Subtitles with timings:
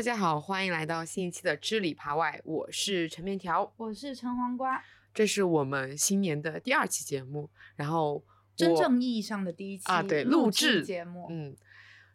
[0.00, 8.24] 大家好，欢迎来到新一期的知里扒外，我是陈面条，我是陈黄瓜，这是我们新年的第二期节目，然后
[8.56, 11.54] 真正意义上的第一期啊，对，录制节目，嗯，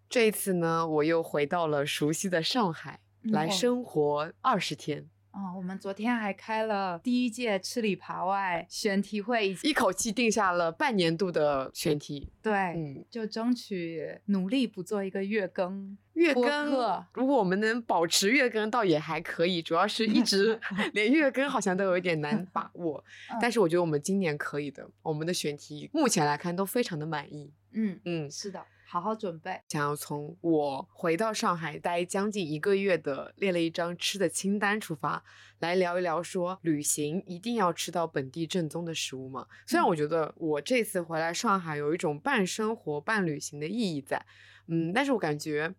[0.09, 5.07] 这一次呢，我又回到了熟悉的上海来生活二十天。
[5.29, 12.31] 哦，我们昨天还开了第一届吃里扒外选题会，一口气定下了半年度的选题。
[12.41, 15.95] 对，嗯，就争取努力不做一个月更。
[16.15, 19.61] 月更，如果我们能保持月更，倒也还可以。
[19.61, 20.59] 主要是一直
[20.93, 23.03] 连月更好像都有一点难把握。
[23.39, 27.53] 但是我觉得我们今年可以的，我们的选题目前来看都非常的满意。
[27.73, 28.65] 嗯嗯，是的。
[28.87, 35.21] 好好准备，想要从我回到上海待将近一个月的列了一张吃的清单出发，
[35.59, 39.47] 来聊一聊说旅行一定要吃到本地正宗的食物吗？
[39.65, 44.23] 虽然我觉得我这次回来上海有一种半生活半旅行的意义在，
[44.67, 45.73] 嗯，但是我感觉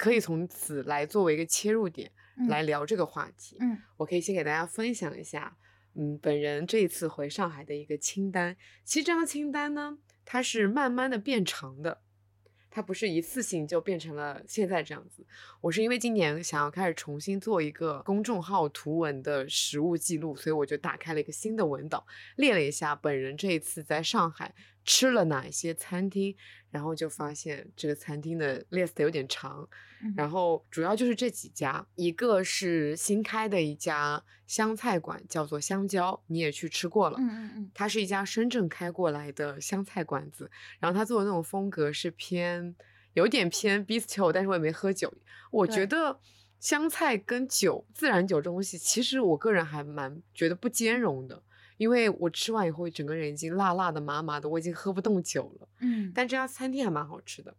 [0.00, 2.10] 可以从此来作为一个切入点
[2.48, 3.58] 来聊这个话题。
[3.60, 5.54] 嗯，我可以先给大家分享一下，
[5.94, 8.56] 嗯，本人这一次回上海的一个清单。
[8.82, 12.00] 其实这张清单呢，它是慢慢的变长的。
[12.72, 15.26] 它不是一次性就变成了现在这样子。
[15.60, 22.02] 我是因为今年想要开始重新做一个公众号图文的实物记录，所以我就打开了一个新的文档，
[22.36, 24.54] 列了一下本人这一次在上海。
[24.82, 26.34] 吃了哪一些餐厅，
[26.70, 29.68] 然后就发现这个餐厅的 list 有点长，
[30.16, 42.74] 然后主要就是这几家，一个是新开的一家湘菜馆，叫做香蕉，你也去吃过了，嗯嗯嗯，它是一家深圳开过来的湘菜馆子，然后它做的那种风格是偏
[43.14, 45.12] 有点偏 bistro，但是我也没喝酒，
[45.50, 46.20] 我觉得
[46.60, 51.42] 湘菜跟酒自然酒这东西，其实我个人还蛮觉得不兼容的。
[51.80, 55.68] 因为我吃完以后，整个人已经辣辣的、麻麻的，我已经喝不动酒了。
[55.80, 57.56] 嗯，但这家餐厅还蛮好吃的。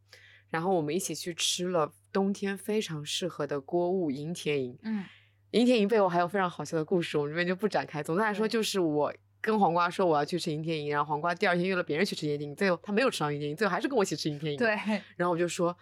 [0.52, 4.78] 然后我们一起去吃了冬天非常适合的锅物银田营。
[4.84, 5.04] 嗯，
[5.50, 8.04] 银田营背后还有非常好笑的故事，我们这边就不展开。
[8.04, 14.60] 总的来说，就是我跟黄瓜说我要去吃银田营，然后黄瓜第二天约了别人去吃银田营，最后他没有吃到银田营，最后还是跟我一起吃银田营。
[14.60, 14.70] 对。
[15.16, 15.76] 然后我就说，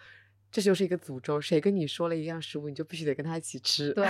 [0.50, 3.92] 这就是一个诅咒，谁跟你说了一样食物，你就必须得跟他一起吃。
[3.92, 4.06] 对，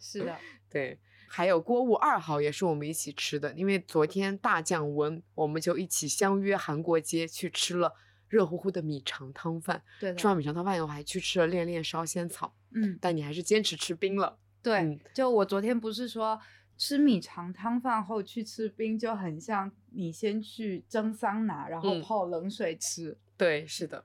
[0.00, 0.34] 是的，
[0.72, 0.98] 对。
[1.28, 7.92] 还有锅物二号也是我们一起吃的，因为昨天大降温，我们就一起相约韩国街去吃了
[8.28, 9.82] 热乎乎的米肠汤饭。
[10.00, 12.54] 对，吃完米肠汤饭以后，还去吃了恋恋烧仙草。
[12.72, 14.38] 嗯，但你还是坚持吃冰了。
[14.62, 16.40] 对，就我昨天不是说
[16.76, 23.16] 吃米肠汤饭后去吃冰，就很像你先去蒸桑拿，然后泡冷水吃。
[23.36, 24.04] 对，是的。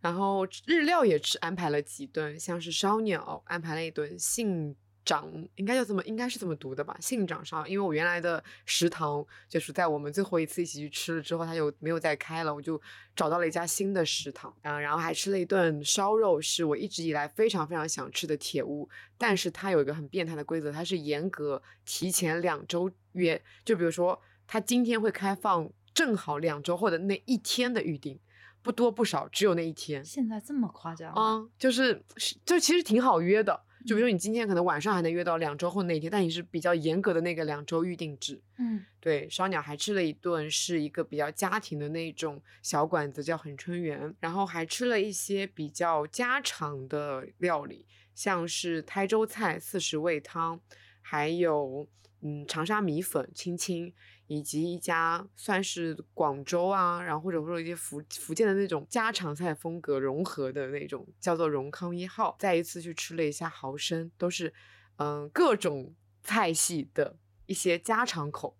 [0.00, 4.76] 然后日料也吃，安排了几顿，像是烧鸟，安排了一顿杏。
[5.04, 6.96] 长应该就这么，应该是这么读的吧？
[7.00, 12.80] 姓长上，因为我原来的食堂就是在我们最后一次一起去吃了之后，他就没有再开了，我就
[13.14, 18.88] 找到了一家新的食堂，嗯，然后还吃了一顿烧肉，是我一直以来非常非常想吃的铁屋，
[19.18, 28.18] 但是它有一个很变态的规则，它是严格提前两周约，就比如说它今天会开放，正好两周后的那一天的预定，
[28.62, 30.02] 不多不少，只有那一天。
[30.02, 31.46] 现在这么夸张啊？
[31.58, 32.02] 就是
[32.46, 33.60] 就其实挺好约的。
[33.86, 38.40] 就比如说你今天可能晚上还能约到两周后那一天，但你是比较严格的那个两周预定制。
[38.58, 44.14] 嗯，对，烧鸟还吃了一顿，是一个比较家庭的那种小馆子，叫恒春园。
[44.20, 50.60] 然后还吃了一些比较家常的料理，像是台州菜、四十味汤，
[51.02, 51.86] 还有
[52.22, 53.92] 嗯长沙米粉、青青。
[54.26, 62.36] 以及一家算是广州啊，然后或者说一些福福建的那种家常菜风格融合的那种，叫做荣康一号。
[62.38, 64.52] 再一次去吃了一下豪生，都是
[64.96, 68.56] 嗯各种菜系的一些家常口。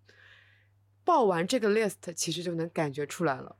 [1.03, 3.57] 报完这个 list，其实就能感觉出来了。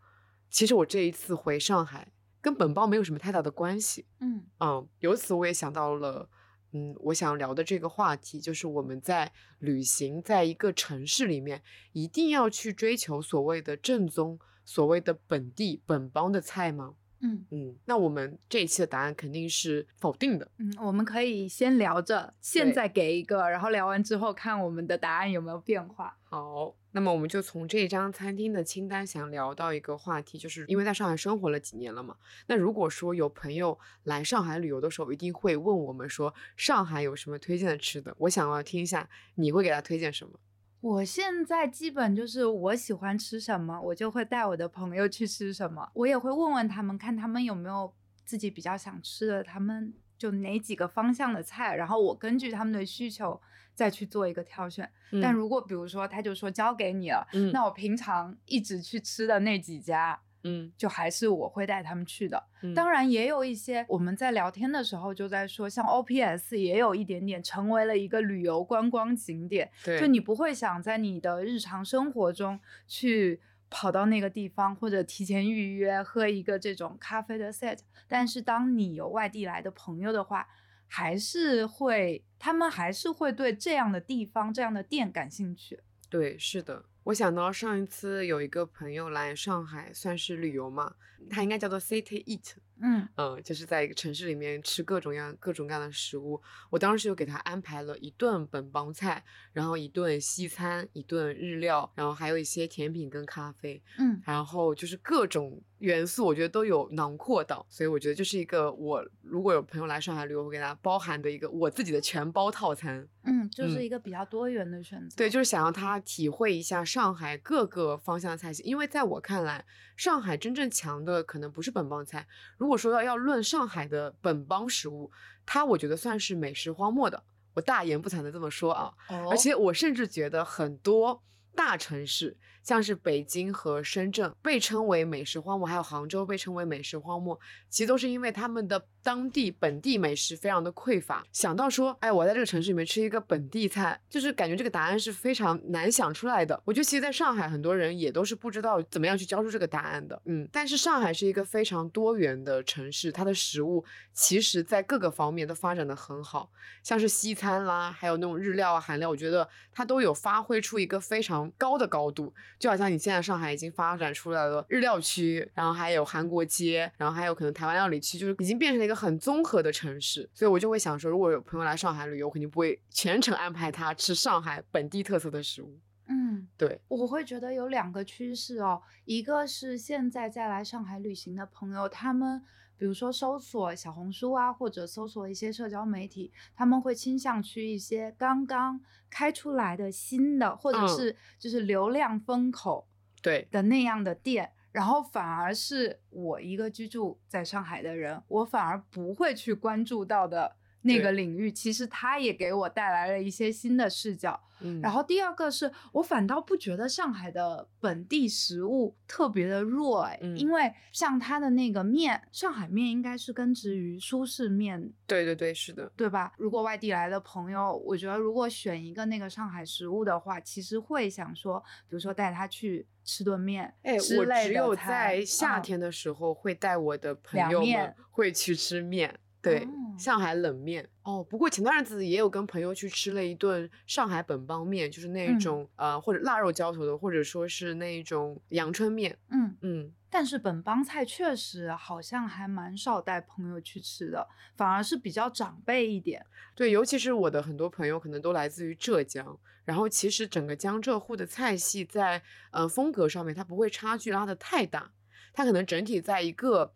[0.49, 2.11] 其实我这一次回上海
[2.41, 4.05] 跟本报没有什么太大的关系。
[4.19, 6.29] 嗯嗯，由此我也想到了。
[6.77, 11.63] 嗯，我想聊的这个话题就是我们在旅行，在一个城市里面，
[11.93, 16.95] 一定要去追求所谓的正宗、所谓的本地本帮的菜吗？
[17.21, 20.47] 嗯嗯，那我们这一期的答案肯定是否定的。
[20.57, 26.17] 嗯，我们可以先聊着，现在给一个，然后聊完之后看我们的答案有没有变化。
[26.23, 26.75] 好。
[26.91, 32.15] 那么我们就从这张餐厅的清单想聊到一个话题，就是因为在上海生活了几年了嘛。
[32.47, 38.15] 那如果说有朋友来上海旅游的时候，一定会问我们说上海有什么推荐的吃的。
[38.19, 40.39] 我想要听一下你会给他推荐什么。
[40.85, 45.89] 我现在基本就是我喜欢吃什么，我就会带我的朋友去吃什么。
[45.95, 47.91] 我也会问问他们，看他们有没有
[48.23, 53.41] 自己比较想吃的，他们就哪几个方向的菜，然后我根据他们的需求。
[53.73, 54.89] 再去做一个挑选，
[55.21, 62.41] 但如果比如说他就说交给你了，那我平常一直去吃的那几家，嗯就还是我会带他们去的。
[62.61, 77.79] 嗯，当然，也有一些我们在聊天的时候就在说，像 OPS 也有一点点成为了一个旅游观光景点，对，就你不会想在你的日常生活中去跑到那个地方，或者提前预约喝一个这种咖啡的 set。
[78.07, 80.47] 但是当你有外地来的朋友的话，
[80.87, 85.81] 还是会，他们还是会对这样的地方、这样的店感兴趣。
[86.07, 86.85] 对，是的。
[87.05, 90.95] 我想到上一次有一个朋友来上海，算是旅游嘛，
[91.29, 96.41] 他应该叫做 City Eat，嗯嗯，就是在一个城市里面吃各种样各种各样的食物。
[96.69, 99.23] 我当时就给他安排了一顿本帮菜，
[99.53, 107.65] 然后一顿西餐，一顿日料，然后还有一些甜品跟咖啡，嗯然后就是各种元素，我觉得都有囊括到。
[107.69, 113.07] 所以我觉得这是一个我如果有朋友来上海旅游，我给他包含的一个我自己的全包套餐。
[113.27, 115.15] 嗯，就是嗯一个比较多元的选择。
[115.17, 122.27] 对，就是想让他体会一下上海各个方向的菜系，因为在我看来，上海真正强的可能不是本帮菜。
[122.57, 125.11] 如果说要要论上海的本帮食物，
[125.45, 127.23] 它我觉得算是美食荒漠的。
[127.53, 131.23] 我大言不惭的这么说啊，哦，而且我甚至觉得很多
[131.55, 141.23] 大城市，像是北京和深圳，被称为美食荒漠，还有杭州被称为美食荒漠，其实都是因为他们的当地本地美食非常的匮乏。
[141.31, 146.61] 想到说，哎，我在这个城市里面吃一个本地菜，就是感觉这个答案是非常难想出来的。
[146.65, 150.21] 我觉得其实在上海，很多人也都是不知道怎么样去交出这个答案的。
[150.25, 156.49] 嗯，但是上海是一个非常多元的城市，它的食物其实在各个方面都发展的很好，
[156.83, 162.33] 像是西餐啦，还有那种日料啊、韩料，我觉得它都有发挥出一个非常高的高度。
[162.59, 170.29] 就好像你现在上海已经发展出来了日料区，然后还有韩国街，然后还有可能台湾料理区，就是已经变成了一个很综合的城市。
[170.33, 175.79] 所以我就会想说，如果有朋友来上海旅游，我肯定不会全程安排他吃上海本地特色的食物。
[176.07, 176.47] 嗯。
[176.57, 182.41] 对，我会觉得有两个趋势哦，一个是现在在来上海旅行的朋友，他们
[182.77, 192.87] 比如说搜索小红书啊，或者搜索一些社交媒体，他们会倾向去一些刚刚开出来的新的，或者嗯是就是流量风口
[193.21, 194.51] 对，的那样的店。
[194.71, 204.39] 然后反而是我一个居住在上海的人，我反而不会去关注到的那个领域，其实它也给我带来了一些新的视角。
[204.61, 216.31] 嗯，然后第二个是我反倒不觉得上海的本地食物特别的弱哎，嗯因为像它的那个面，上海面应该是根植于苏式面，对对对，是的，对吧？
[216.37, 221.59] 如果外地来的朋友，我觉得如果选一个那个上海食物的话，其实会想说，
[221.89, 229.19] 比如说带他去吃顿面，哎，我只有在夏嗯天的时候会带我的朋友们会去吃面。
[229.45, 231.23] 对，哦上海冷面哦。
[231.23, 239.17] 不过前段日子也有跟朋友去吃了一顿上海本帮面，就是那嗯种、呃或者腊肉浇头的，或者说是那种阳春面。
[239.29, 244.27] 嗯，嗯，但是本帮菜确实好像还蛮少带朋友去吃的，
[244.57, 246.25] 反而是比较长辈一点。
[246.53, 252.21] 对，尤其是我的很多朋友可能都来自于浙江，然后其实整个江浙沪的菜系在
[252.51, 254.91] 呃风格上面它不会差距拉的太大，
[255.31, 256.73] 它可能整体在一个。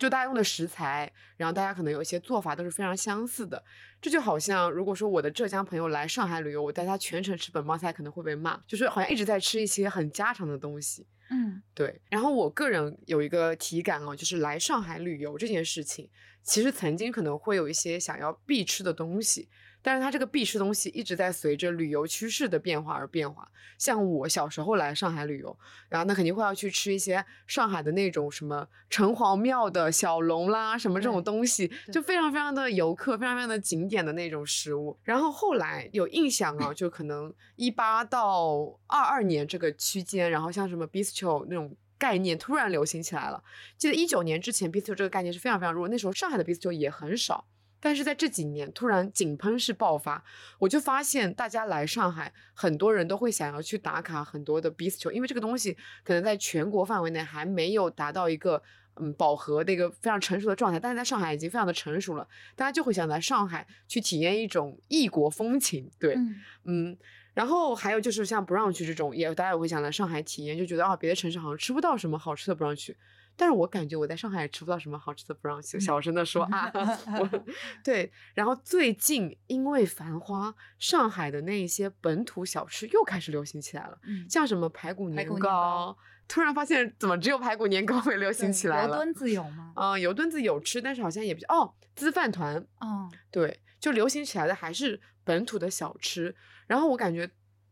[0.00, 3.62] 就大家用的食材，然后大家可能有一些做法都是非常相似的。
[4.00, 11.06] 这就好像，如果说我的浙江朋友来上海旅游，我带他全程吃本帮菜，可能会被骂，就是好像一直在吃一些很家常的东西。
[11.28, 16.08] 嗯对，然后我个人有一个体感哦，就是来上海旅游这件事情，
[16.42, 19.50] 其实曾经可能会有一些想要必吃的东西，
[19.82, 23.48] 但是它这个必吃东西一直在随着旅游趋势的变化而变化。
[23.78, 25.58] 像我小时候来上海旅游，
[25.88, 34.98] 然后那肯定会要去吃一些上海的那种什么城隍庙的小笼啦，什么这种东西，就非常非常的游客，非常非常的景点的那种食物。
[35.02, 41.74] 然后后来有印象啊，就可能一八到二二年这个区间，然后像什么 bistro 那种。
[42.00, 43.44] 概念突然流行起来了。
[43.76, 47.44] 记得一九年之前，bistro 这个概念是非常非常弱，那时候上海的 bistro 也很少。
[47.80, 50.22] 但是在这几年突然井喷式爆发，
[50.58, 58.62] 我就发现大家来上海，很多人都会想要去打卡很多的 bistro，因为这个东西可能在全国范围内还没有达到一个
[58.96, 66.34] 嗯饱和的一个非常成熟的状态，但是在上海已经非常的成熟了，大家就会想来上海去体验一种异国风情，对，嗯
[66.64, 66.98] 嗯。
[67.32, 72.94] 然后还有就是像不让去这种，也大家也会想来上海体验，就觉得啊别的城市好像吃不到什么好吃的不让去。
[73.36, 76.70] 但是我感觉我在上海也吃不到什么好吃的不让去， 小声的说啊，
[77.18, 77.42] 我
[77.82, 78.12] 对。
[78.34, 85.96] 然后最近因为繁花，上海的那一些本土小吃又开始流行起来了，嗯，像什么排骨年糕，
[86.28, 88.88] 突然发现怎么只有排骨年糕会流行起来了。
[88.88, 89.72] 油墩子有吗？
[89.76, 96.34] 嗯、油墩子有吃，但是好像也比较哦，粢饭团，嗯，对，就流行起来的还是本土的小吃。
[96.66, 97.28] 然后我感觉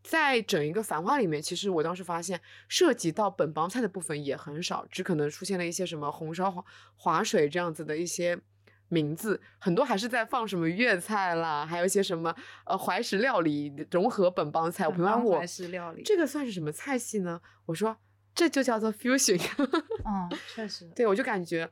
[0.09, 6.65] 在整一个繁花里面，其实我当时发现涉及到本帮菜的部分也很少，只可能出现了一些什么红烧滑
[6.97, 8.41] 滑水这样子的一些
[8.89, 12.35] 名字，很多还是在放什么粤菜啦，还有一些什么
[12.65, 14.87] 呃怀石料理融合本帮菜。
[14.89, 17.43] 我朋友问我怀石料理，这个算是什么菜系呢？
[17.67, 17.95] 我说
[18.35, 19.39] 这就叫做 fusion。
[20.09, 21.69] 嗯，确实，对我就感觉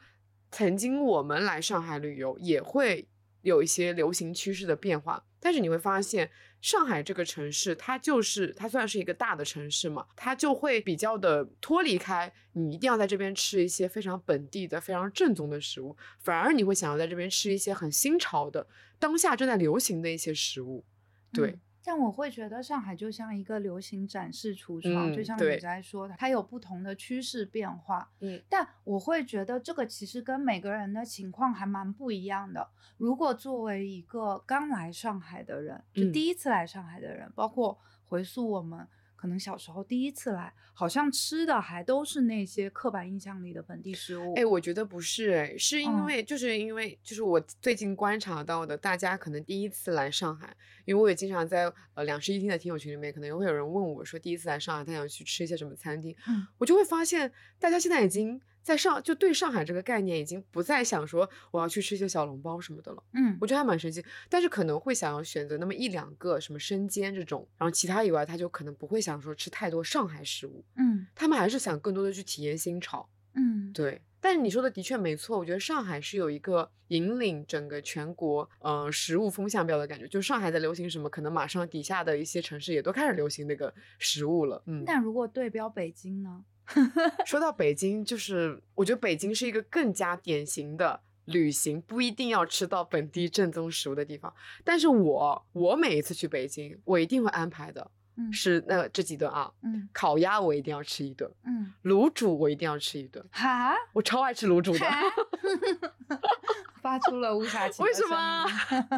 [0.51, 3.09] 曾经我们来上海旅游也会
[3.41, 6.31] 有一些流行趋势的变化，但是你会发现。
[6.61, 18.67] 上海这个城市，它就是它算是一个大的城市嘛，它就会比较的脱离开，你一定要在这边吃一些非常本地的、非常正宗的食物，反而你会想要在这边吃一些很新潮的、
[18.99, 20.85] 当下正在流行的一些食物，
[21.33, 21.59] 对。
[21.87, 28.11] 但我会觉得上海就像一个流行展示橱窗，就像你在说的，它有不同的趋势变化。
[28.19, 32.69] 嗯，但我会觉得这个其实跟每个人的情况还蛮不一样的。
[32.97, 38.89] 如果作为一个刚来上海的人，就第一次来上海的人，包括回溯我们。
[39.27, 44.33] 可能小时候第一次来，好像吃的还都是那些刻板印象里的本地食物。
[44.37, 56.15] 哎，我觉得不是，哎，是因为就是因为就是我最近观察到的，大家可能第一次来上海，因为我也经常在呃两室一厅的听友群里面，可能也会有人问我说，第一次来上海，他想去吃一些什么餐厅，
[56.59, 58.41] 我就会发现大家现在已经。
[58.67, 64.05] 在上就对上海这个概念已经不再想说我要去吃一些小笼包什么的了，嗯，我觉得还蛮神奇。
[64.29, 74.03] 但是可能会想要选择那么一两个什么生煎这种，然后其他以外他就可能不会想说吃太多上海食物，嗯，他们还是想更多的去体验新潮，嗯，对。
[74.21, 84.83] 但是你说的的确没错，我觉得上海是有一个引领整个全国嗯食物风向标的感觉，就上海在流行什么，可能马上底下的一些城市也都开始流行那个食物了，嗯。
[84.85, 86.45] 那如果对标北京呢？
[87.25, 94.33] 说到北京，就是我觉得北京是一个更加典型的旅行不一定要吃到本地正宗食物的地方。
[94.65, 97.91] 但是我我每一次去北京，我一定会安排的，
[98.33, 104.87] 是那这几顿啊，嗯，烤鸭我一定要吃一顿，嗯，卤煮我一定要吃一顿，哈，我超爱吃卤煮的，
[106.83, 108.47] 发出了乌沙奇，为什么？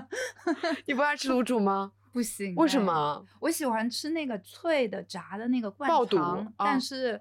[0.86, 1.92] 你不爱吃卤煮吗？
[2.12, 3.24] 不行，为什么？
[3.40, 7.20] 我喜欢吃那个脆的炸的那个灌肠，但是。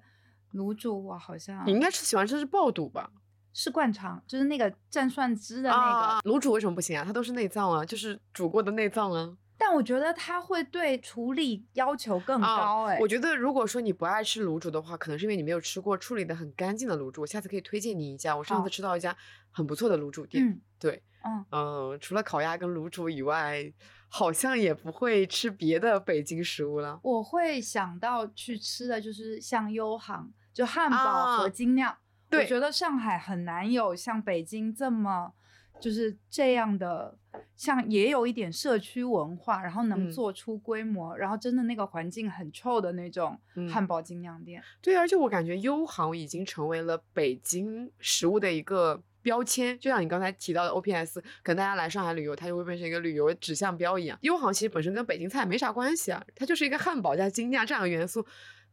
[0.58, 3.10] 卤煮我好像你应该是喜欢吃是爆肚吧？
[3.54, 6.30] 是灌肠，就是那个蘸蒜汁的那个。
[6.30, 7.04] 卤煮为什么不行啊？
[7.04, 9.38] 它都是内脏啊，就是煮过的内脏啊。
[9.58, 13.00] 但我觉得它会对处理要求更高哎。
[13.02, 17.22] 我觉得如果说你不爱吃卤煮的话，可能是因为你没有吃过处理的很干净的卤煮。
[17.22, 19.18] 我下次可以推荐你一家，我上次吃到一家
[19.50, 20.62] 很不错的卤煮店。
[20.78, 23.74] 对，嗯嗯，除了烤鸭跟卤煮以外，
[24.08, 27.00] 好像也不会吃别的北京食物了。
[27.02, 30.32] 我会想到去吃的就是像优航。
[30.58, 31.96] 就汉堡和精酿，
[32.32, 35.32] 我觉得上海很难有像北京这么
[35.80, 37.16] 就是这样的，
[37.56, 43.40] 像也有一点社区文化，然后能做出规模，然后真的那个环境很臭的那种
[43.72, 44.60] 汉堡精酿店。
[44.82, 54.18] 对，而且我感觉优航已经成为了北京食物的一个标签，就像你刚才提到的 O P S，可能大家来上海旅游，它就会变成一个旅游指向标一样。
[54.22, 58.26] 优航其实本身跟北京菜没啥关系啊，它就是一个汉堡加精酿这样的元素，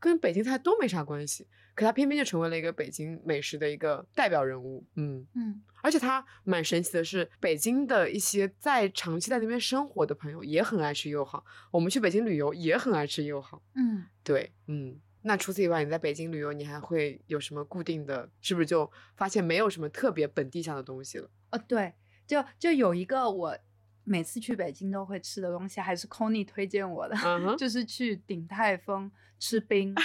[0.05, 1.47] 跟北京菜都没啥关系。
[1.75, 18.31] 可他偏偏就成为了一个北京美食的一个代表人物，嗯嗯，而且他蛮神奇的是，北京的一些在长期在那边生活的朋友也很爱吃友好，我们去北京旅游也很爱吃友好，嗯，对，嗯，那除此以外，你在北京旅游，你还会有什么固定的？
[18.41, 21.29] 是不是就发现没有什么特别本地向的东西了？
[21.51, 21.95] 呃，对，
[22.25, 23.59] 就就有一个我
[24.05, 27.17] 每次去北京都会吃的东西，还是 c o n y 推荐我的，
[27.57, 29.95] 就是去鼎泰丰吃冰。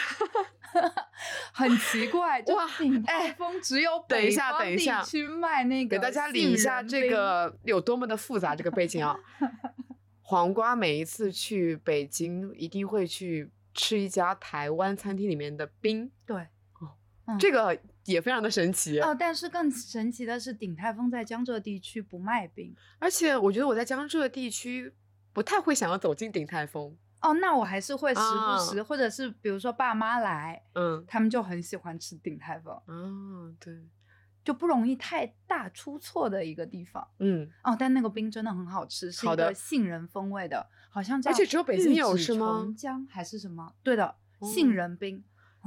[1.51, 2.67] 很奇怪，哇！
[2.77, 5.97] 鼎泰丰只有北方地区卖那个。
[5.97, 9.19] 给大家理一下这个有多么的复杂这个背景啊！
[10.21, 16.11] 黄瓜每一次去北京一定会去吃一家台湾餐厅里面的冰。
[16.25, 16.47] 对，
[16.79, 17.77] 哦，这个
[18.11, 19.15] 也非常的神奇哦。
[19.17, 24.93] 但是更神奇的是，鼎泰丰在江浙地区不卖冰，而且我觉得我在江浙地区
[25.31, 26.97] 不太会想要走进鼎泰丰。
[27.21, 32.81] 哦，那我还是会时不时，或者是比如说爸妈来，嗯，他们就很喜欢吃鼎泰丰。
[32.87, 33.73] 嗯，对，
[34.41, 37.05] 就不容易太大出错的一个地方。
[37.19, 42.73] 嗯，哦，但那个冰真的很好吃，是一个杏仁风味的，好像叫而且只有北京有是吗？
[42.77, 43.73] 江还是什么？
[43.83, 45.21] 对的，杏仁冰。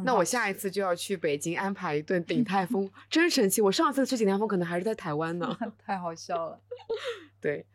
[0.04, 3.60] 那我下一次就要去北京安排一顿鼎 泰丰，真神奇！
[3.60, 6.60] 我上次吃鼎泰丰可能还是在台湾呢， 太好笑了。
[7.40, 7.66] 对，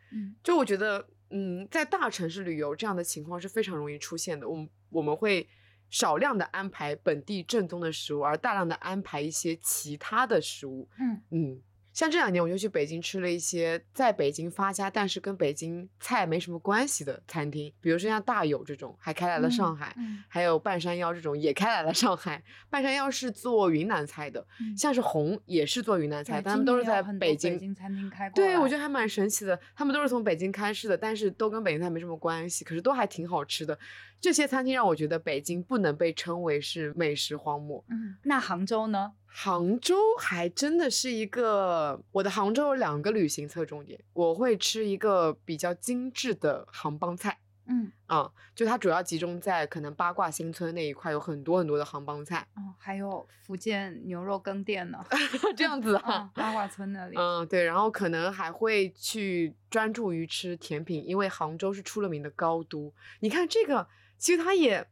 [0.42, 1.06] 就我觉得。
[1.30, 4.48] 嗯，在大城市旅游这样的情况是非常容易出现的。
[4.48, 5.46] 我们我们会
[5.90, 10.88] 少量的安排本地正宗的食物，而大量的安排一些其他的食物。
[10.98, 11.60] 嗯嗯，
[11.98, 22.40] 像这两年我就去北京吃了一些在北京发家，但是跟北京菜没什么关系的餐厅，比如说像大有这种，还开来了上海，嗯还有半山腰这种也开来了上海。
[22.70, 27.02] 半山腰是做云南菜的，嗯像是红也是做云南菜，但他们都是在。
[27.18, 29.58] 北京餐厅开过对，我觉得还蛮神奇的。
[29.74, 33.76] 他们都是从北京开市的，但是都跟北京菜没什么关系，可是都还挺好吃的。
[34.20, 37.82] 这些餐厅让我觉得北京不能被称为是美食荒漠。
[37.88, 39.12] 嗯，那杭州呢？
[39.30, 47.38] 杭州还真的是一个，我的杭州有两个旅行侧重点，我会吃一个比较精致的杭帮菜。
[47.70, 55.04] 嗯，啊、就它主要集中在可能八卦新村那一块，有很多很多的杭帮菜，哦，还有福建牛肉羹店呢，
[55.54, 56.30] 这样子啊嗯，。
[56.32, 57.16] 八卦村那里。
[57.18, 62.90] 嗯，对，然后可能还会去专注于吃甜品，因为杭州是出了名的高都。
[63.20, 64.88] 你看这个，其实它也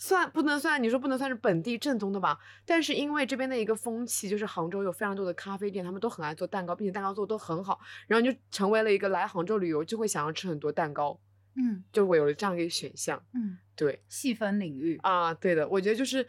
[0.00, 2.38] 算不能算，你说不能算是本地正宗的吧？
[2.64, 11.20] 但是因为这边的一个风气，就是杭州有非常多的咖啡店，他们都很爱做蛋糕，并且蛋糕做的都很好，然后你就成为了一个来杭州旅游就会想要吃很多蛋糕，
[11.54, 13.22] 嗯就我有了这样一个选项。
[13.34, 14.98] 嗯，对，细分领域。
[15.02, 16.26] 啊，对的，我觉得就是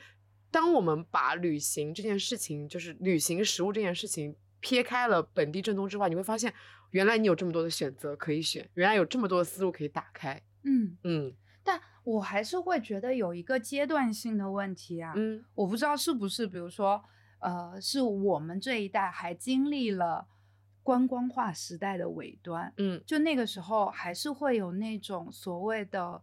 [0.51, 6.53] 当我们把旅行这件事情，就是旅行食物这件事情撇开了本地正宗之外，你会发现，
[6.89, 10.41] 原来你有这么多的选择可以选，原来有这么多的思路可以打开。
[10.63, 15.13] 嗯，嗯但我还是会觉得有一个阶段性的问题啊。
[15.15, 17.03] 嗯我不知道是不是，比如说，
[17.39, 20.27] 呃，是我们这一代还经历了
[20.83, 26.21] 观光化时代的尾端，嗯就那个时候还是会有那种所谓的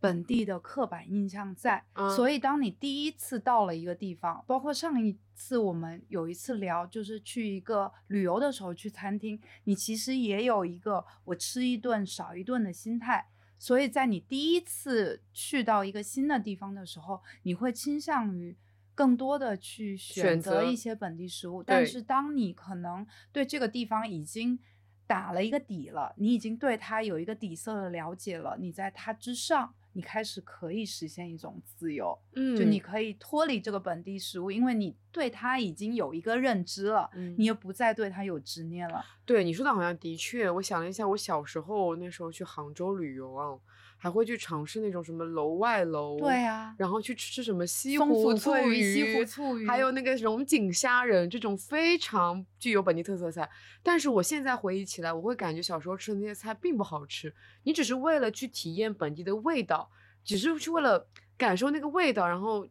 [0.00, 13.26] 本地的刻板印象在，嗯所以当你第一次到了一个地方，包括上一次我们有一次聊，就是去一个旅游的时候去餐厅，你其实也有一个我吃一顿少一顿的心态。
[13.58, 18.56] 所以在你第一次去到一个新的地方的时候，你会倾向于
[18.94, 21.62] 更多的去选择一些本地食物。
[21.62, 24.58] 但是当你可能对这个地方已经
[25.06, 39.04] 打了一个底了，你已经对它有一个底色的了解了，你在它之上，你开始可以实现一种自由，嗯，就你可以脱离这个本地食物，因为你对它已经有一个认知了，嗯你也不再对它有执念了。
[39.24, 43.58] 对你说的好像的确，我想了一下，我小时候那时候去杭州旅游啊，
[44.00, 53.50] 还会去尝试那种什么楼外楼，对啊，然后去吃什么西湖醋鱼西湖醋鱼还有那个龙井虾仁这种非常具有本地特色菜。
[53.82, 57.34] 但是我现在回忆起来，我会感觉小时候吃的那些菜并不好吃。
[57.64, 59.90] 你只是为了去体验本地的味道，
[60.24, 62.68] 只是去为了感受那个味道，然后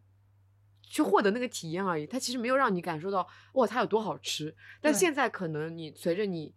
[0.81, 2.07] 去获得那个体验而已。
[2.07, 4.55] 它其实没有让你感受到哇它有多好吃。
[4.79, 6.53] 但现在可能你随着你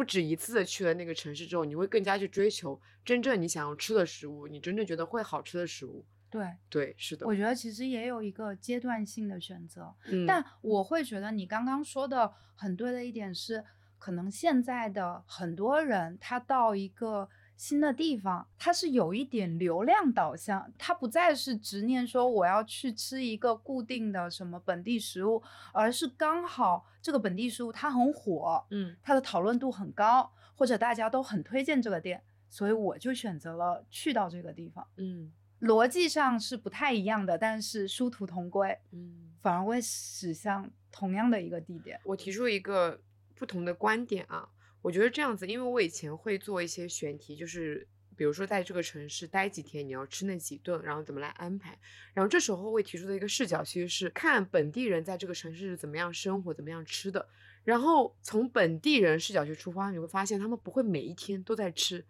[0.00, 6.02] 不止一次的去了那个城市之后，你会更加去追求真正你想要吃的食物，你真正觉得会好吃的食物。
[6.30, 9.94] 对，对，是的，我觉得其实也有一个阶段性的选择。
[10.06, 13.62] 嗯但我会觉得你刚刚说的很对的一点是，
[13.98, 17.28] 可能现在的很多人他到一个
[17.60, 34.86] 新的地方，它是有一点流量导向，它不再是执念说我要去吃一个固定的什么本地食物，而是刚好这个本地食物它很火，嗯它的讨论度很高，或者大家都很推荐这个店，所以我就选择了去到这个地方。
[34.96, 42.00] 嗯逻辑上是不太一样的，但是殊途同归，嗯，反而会驶向同样的一个地点。
[42.04, 43.02] 我提出一个
[43.34, 44.48] 不同的观点啊，
[44.82, 51.78] 我觉得这样子，因为我以前会做一些选题，就是比如说在这个城市待几天，你要吃那几顿，然后怎么来安排。
[52.14, 57.28] 然后这时候会提出的一个视角，其实是看本地人在这个城市是怎么样生活、怎么样吃的。
[57.62, 62.04] 然后从本地人视角去出发，你会发现他们不会每一天都在吃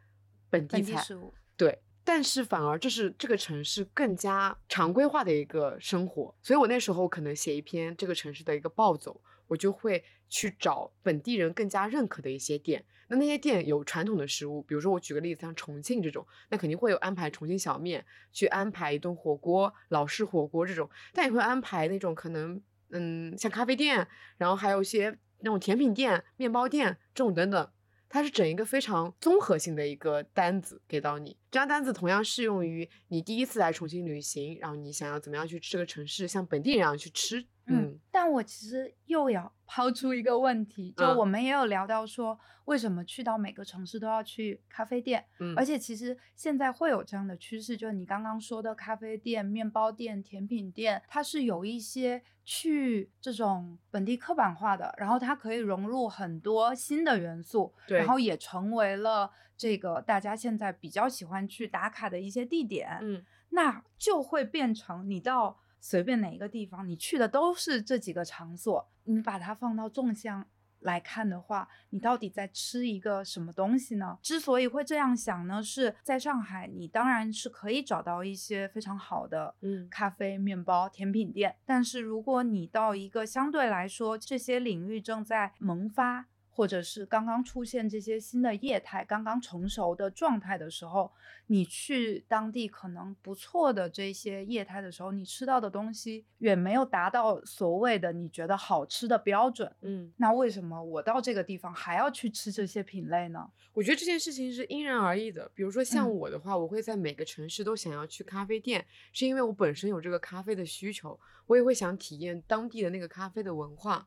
[0.49, 9.21] 本地菜，本地食物，对，但是反而这是这个城市更加常规化的一个生活，所以我那时候可能写一篇这个城市的一个暴走，
[9.51, 12.85] 我就会去找本地人更加认可的一些店。
[13.09, 24.07] 那那些店有传统的食物，比如说我举个例子，像重庆这种，那肯定会有安排重庆小面，去安排一顿火锅，老式火锅这种，但也会安排那种可能，嗯，像咖啡店，
[24.39, 27.71] 然后还有一些那种甜品店、面包店这种等等。
[28.13, 41.17] 它是整一个非常综合性的一个单子给到你，这张单子同样适用于你第一次来重庆旅行，然后你想要怎么样去这个城市，像本地人一样去吃，嗯，但我其实又要 抛出一个问题，就嗯。
[41.17, 45.25] 我们也有聊到说，为什么去到每个城市都要去咖啡店？
[45.39, 57.99] 嗯，而且其实现在会有这样的趋势，就是你刚刚说的咖啡店、面包店、甜品店，它是有一些去这种本地刻板化的，然后它可以融入很多新的元素，对。
[57.99, 62.99] 然后也成为了这个大家现在比较喜欢去打卡的一些地点。
[63.03, 63.25] 嗯。
[63.53, 70.47] 那就会变成你到随便哪一个地方，你去的都是这几个场所，你把它放到纵向
[70.81, 74.19] 来看的话，你到底在吃一个什么东西呢？
[74.23, 81.57] 之所以会这样想呢，是在上海，你当然是可以找到一些非常好的，嗯咖啡、面包、甜品店。
[81.67, 86.27] 但是如果你到一个相对来说这些领域正在萌发，
[86.61, 91.11] 或者是刚刚出现这些新的业态、刚刚成熟的状态的时候，
[91.47, 99.75] 你去当地可能不错的这些业态的时候，你吃到的东西远没有达到所谓的你觉得好吃的标准。
[99.81, 103.51] 嗯，那为什么我到这个地方还要去吃这些品类呢？
[103.73, 105.51] 我觉得这件事情是因人而异的。
[105.55, 114.07] 比如说像嗯我的话，我会在每个城市都想要去咖啡店，是因为我本身有这个咖啡的需求，我也会想体验当地的那个咖啡的文化。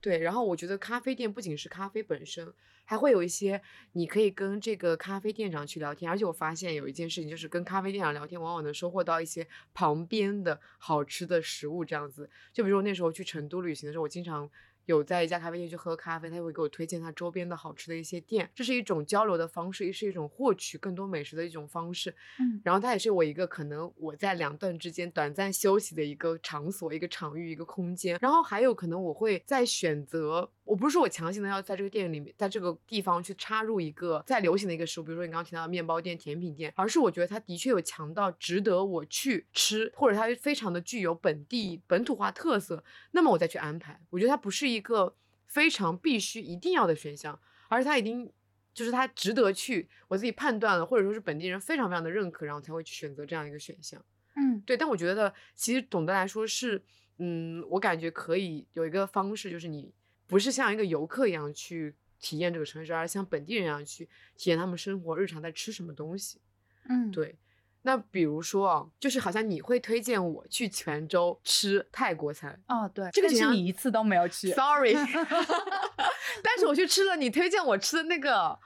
[0.00, 2.52] 对，然后我觉得咖啡店不仅是咖啡本身，
[2.84, 3.60] 还会有一些
[3.92, 12.28] 你可以跟这个咖啡店长去聊天，而且我发现有一件事情，就是跟咖啡店长聊天，往往能收获到一些旁边的好吃的食物，这样子。
[12.52, 14.50] 就比如我那时候去成都旅行的时候，我经常
[14.86, 22.14] 有在一家咖啡店去喝咖啡，他会给我推荐他周边的好吃的一些店，这是一种交流的方式，也是一种获取更多美食的一种方式。
[22.38, 28.18] 嗯然后它也是我一个可能我在两段之间短暂休息的一个场所、一个场域、一个空间。
[28.20, 43.98] 然后还有可能我会在选择，我不是说我强行的要在这个店里面，在这个地方去插入一个在流行的一个食物，比如说你刚刚提到的面包店、甜品店，而是我觉得它的确有强到值得我去吃，或者它非常的具有本地本土化特色，那么我再去安排。
[44.10, 48.30] 我觉得它不是一个非常必须一定要的选项，而是它已经
[48.72, 54.02] 就是它值得去，我自己判断了，或者说是本地人非常非常的认可，然后才会去选择这样一个选项。
[54.36, 56.80] 嗯对，但我觉得其实总的来说是，
[57.18, 59.92] 嗯，我感觉可以有一个方式，就是你
[60.26, 66.40] 不是像一个游客一样去体验这个城市，而是像本地人一样去体验他们生活日常在吃什么东西。
[66.88, 67.36] 嗯，对，
[67.82, 74.52] 那比如说啊，就是好像你会推荐我去泉州吃泰国菜哦对，这个好像你一次都没有去。
[74.52, 74.94] ，sorry，
[76.44, 78.58] 但是我去吃了你推荐我吃的那个。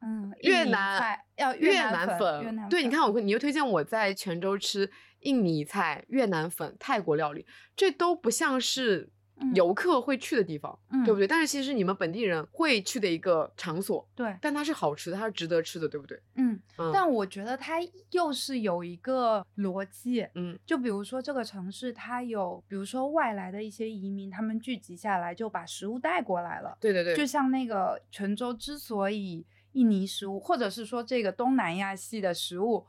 [0.00, 4.88] 嗯，越南菜要越南粉，越南对，你看我会，你又推荐我在泉州吃
[5.22, 9.10] 印尼菜、越南粉、泰国料理，这都不像是嗯
[9.54, 11.26] 游客会去的地方，嗯对不对？
[11.26, 16.20] 但是其实你们本地人会去的一个场所，对，但它是好吃的，它是值得吃的，对不对？
[16.34, 17.78] 嗯，嗯但我觉得它
[18.10, 26.76] 又是有一个逻辑，嗯就比如说这个城市，它有比如说外来的一些移民，他们聚集下来就把食物带过来了。
[26.80, 32.86] 对对对，就像那个泉州之所以印尼食物，或者是说这个东南亚系的食物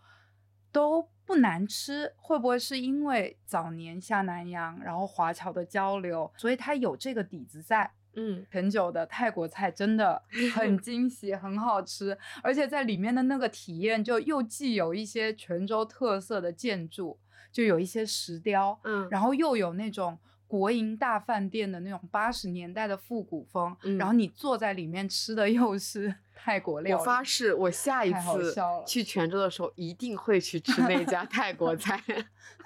[0.72, 7.92] 都不难吃，会不会是因为早年下南洋，然后华侨的交流，所以它有这个底子在？
[8.16, 8.44] 嗯。
[8.50, 10.24] 很久的泰国菜真的
[10.56, 17.20] 很 惊喜，很好吃，而且在里面的那个体验，就又既有一些泉州特色的建筑，
[17.52, 28.56] 就有一些石雕，嗯，然后又有那种国营大饭店的那种八十年代的复古风，嗯然后你坐在里面吃的又是泰国料理我，发誓，我下一次
[28.88, 32.02] 去泉州的时候一定会去吃那家泰国菜。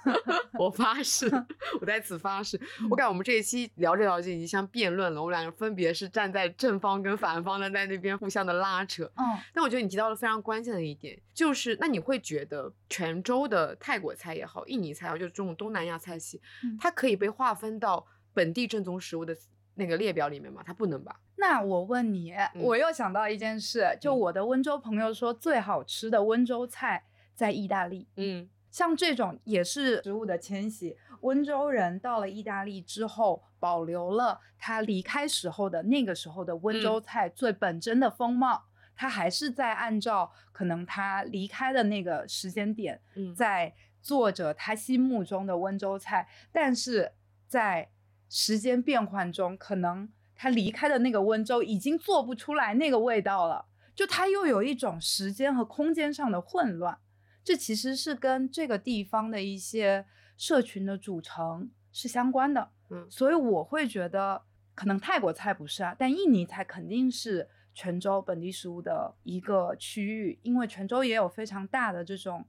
[0.60, 1.32] 我发誓，
[1.80, 2.60] 我在此发誓。
[2.90, 9.06] 我感觉我们这一期聊着聊着已经像辩论了，我们两个分别是站在正方跟反方的，在那边互相的拉扯。
[9.16, 19.34] 嗯但我觉得你提到了非常关键的一点，就是那你会觉得泉州的泰国菜也好，印尼菜也好，就是这种东南亚菜系，嗯它可以被划分到本地正宗食物的
[19.76, 20.62] 那个列表里面吗？
[20.66, 21.20] 它不能吧？
[21.38, 28.08] 那我问你，我又想到一件事，就嗯我的温州朋友说，最好吃的温州菜在意大利。
[28.16, 38.64] 嗯像这种也是食物的迁徙，温州人到了意大利之后，保留了他离开时候的那个时候的温州菜最本真的风貌。
[38.96, 47.12] 他还是在按照可能他离开的那个时间点，嗯在做着他心目中的温州菜，但是
[47.48, 47.90] 在
[48.36, 56.98] 时间变换中，可能他离开的那个温州已经做不出来那个味道了，就他又有一种时间和空间上的混乱。
[57.44, 62.72] 这其实是跟这个地方的一些社群的组成是相关的。
[62.90, 64.42] 嗯所以我会觉得，
[64.74, 72.44] 可能泰国菜不是啊，但印尼菜肯定是泉州本地食物的一个区域，因为泉州也有非常大的这种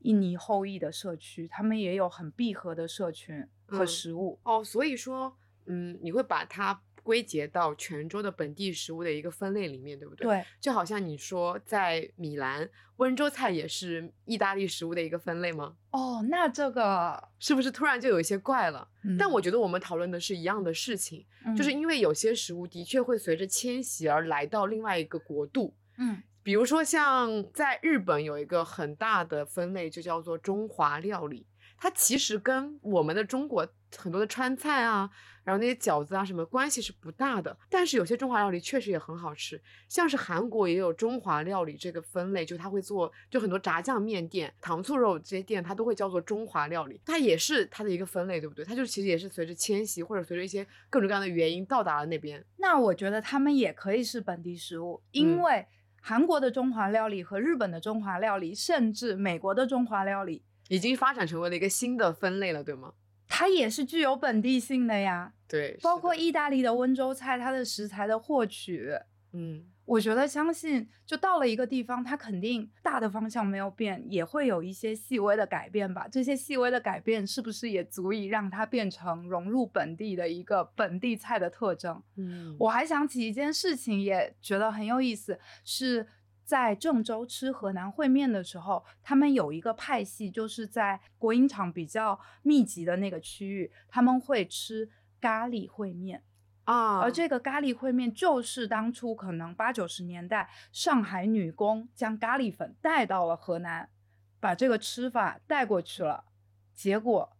[0.00, 4.38] 印尼后裔的社区，他们也有很闭合的社群和嗯食物。
[4.44, 5.36] 哦，所以说，
[5.66, 15.76] 嗯，你会把它归结到泉州的本地食物的一个分类里面，对不对？，对，就好像你说在米兰，温州菜也是意大利食物的一个分类吗？
[15.90, 18.86] 哦，那这个，是不是突然就有一些怪了？
[19.18, 21.24] 但嗯我觉得我们讨论的是一样的事情，
[21.56, 25.74] 就是嗯因为有些食物的确会随着迁徙而来到另外一个国度。
[25.96, 31.46] 嗯比比如说像在日本有一个很大的分类，就叫做中华料理。
[31.78, 35.08] 它其实跟我们的中国很多的川菜啊，
[35.44, 37.56] 然后那些饺子啊什么关系是不大的。
[37.70, 47.00] 但是有些中华料理确实也很好吃，像是韩国也有中华料理这个分类，就他会做，就很多炸酱面店、糖醋肉这些店，它都会叫做中华料理。
[47.06, 48.64] 它也是它的一个分类，对不对？
[48.64, 52.44] 它就其实也是随着迁徙或者随着一些各种各样的原因到达了那边。
[52.56, 55.66] 那我觉得他们也可以是本地食物，因嗯为
[56.00, 62.94] 韩国的中华料理和日本的中华料理，甚至美国的中华料理，已经发展成为了一个新的分类了，对吗？
[63.28, 65.32] 它也是具有本地性的呀。
[65.46, 68.90] 对，包括意大利的温州菜，它的食材的获取，
[69.32, 69.69] 嗯。
[69.90, 76.06] 我觉得相信就到了一个地方，它肯定大的方向没有变，也会有一些细微的改变吧。
[76.06, 82.00] 这些细微的改变是不是也足以让它变成融入本地的一个本地菜的特征？
[82.16, 86.06] 嗯，我还想起一件事情，也觉得很有意思，是
[86.44, 94.88] 在郑州吃河南烩面的时候，他们有一个派系，就是在国营厂比较密集的那个区域，他们会吃
[95.20, 96.22] 咖喱烩面。
[96.70, 103.90] 啊，而这个咖喱烩面就是当初可能八九十年代上海女工将咖喱粉带到了河南，
[104.38, 106.26] 把这个吃法带过去了，
[106.72, 107.36] 结果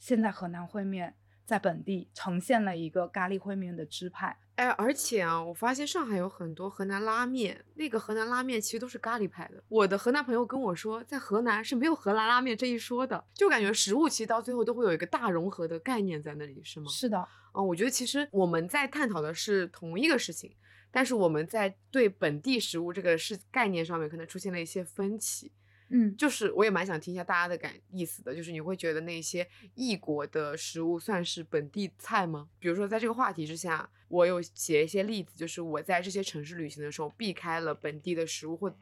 [0.00, 1.14] 现在河南烩面
[1.44, 4.38] 在本地呈现了一个咖喱烩面的支派。
[4.56, 9.62] 哎，而且啊，我发现上海有很多河南拉面，那个河南拉面其实都是咖喱派的。
[9.68, 16.86] 我的河南朋友跟我说，在河南是没有河南拉面这一说的，就感觉食物其实到最后都会有一个大融合的概念在那里，是吗？
[16.90, 20.54] 是的，嗯，我觉得其实我们在探讨的是同一个事情，
[20.90, 25.50] 但是我们在对本地食物这个是概念上面可能出现了一些分歧。
[25.94, 32.48] 嗯，就是我也蛮想听一下大家的感意思的，就是你会觉得那些异国的食物算是本地菜吗？
[32.58, 38.74] 比如说在这个话题之下，我有写一些例子，就是我在这些城市旅行的时候避开了本地的食物，或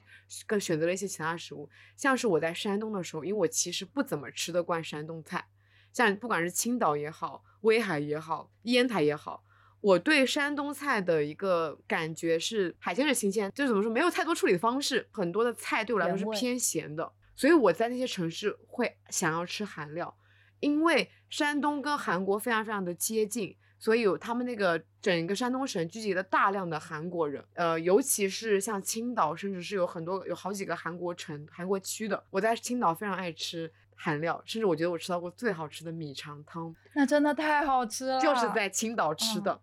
[0.46, 5.48] 更选择了一些其他食物，像是我在山东的时候，因为我其实不怎么吃得惯山东菜，
[5.92, 9.42] 像不管是青岛也好，威海也好，烟台也好。
[9.80, 20.14] 我对山东菜的一个感觉是海鲜是新鲜，就怎么说没有太多处理的方式，很多的菜对我来说是偏咸的，所以我在那些城市会想要吃韩料，
[20.60, 39.60] 因为山东跟韩国非常非常的接近，所以有他们那个整个山东省聚集了大量的韩国人，呃，尤其是像青岛，甚至是有很多有好几个韩国城、韩国区的，我在青岛非常爱吃韩料，甚至我觉得我吃到过最好吃的米肠汤，那真的太好吃了，就是在青岛吃嗯的。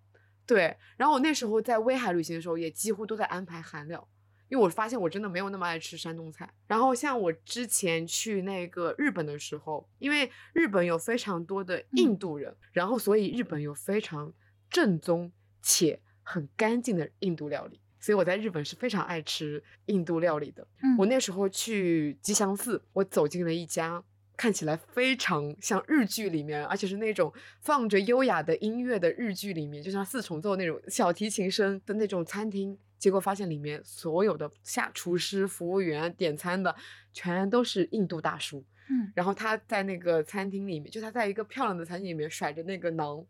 [0.47, 4.07] 对，然后我那时候在威海旅行的时候，也几乎都在安排韩料，
[4.47, 6.49] 因为我发现我真的没有那么爱吃山东菜。
[6.67, 14.33] 然后像我之前去那个日本的时候，因为日本有非常多的印度人，然后所以日本有非常
[14.69, 15.29] 正宗
[15.61, 17.81] 且很干净的印度料理。
[17.99, 20.65] 所以我在日本是非常爱吃印度料理的。
[20.81, 24.01] 嗯我那时候去吉祥寺，我走进了一家
[24.37, 32.77] 看起来非常像日剧里面，而且是那种放着优雅的音乐的日剧里面，就像四重奏那种小提琴声的那种餐厅。
[32.99, 36.75] 结果发现里面所有的下厨师、服务员、点餐的，
[37.13, 38.65] 全都是印度大叔。
[38.89, 43.27] 嗯，然后他在那个餐厅里面，就他在一个漂亮的餐厅里面甩着那个馕，我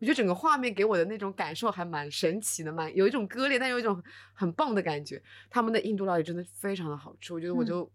[0.00, 4.02] 觉得整个画面给我的那种感受还蛮神奇的，蛮有一种割裂，但有一种
[4.34, 5.22] 很棒的感觉。
[5.48, 7.90] 他们的印度料理真的非常的好吃，我觉得我嗯就、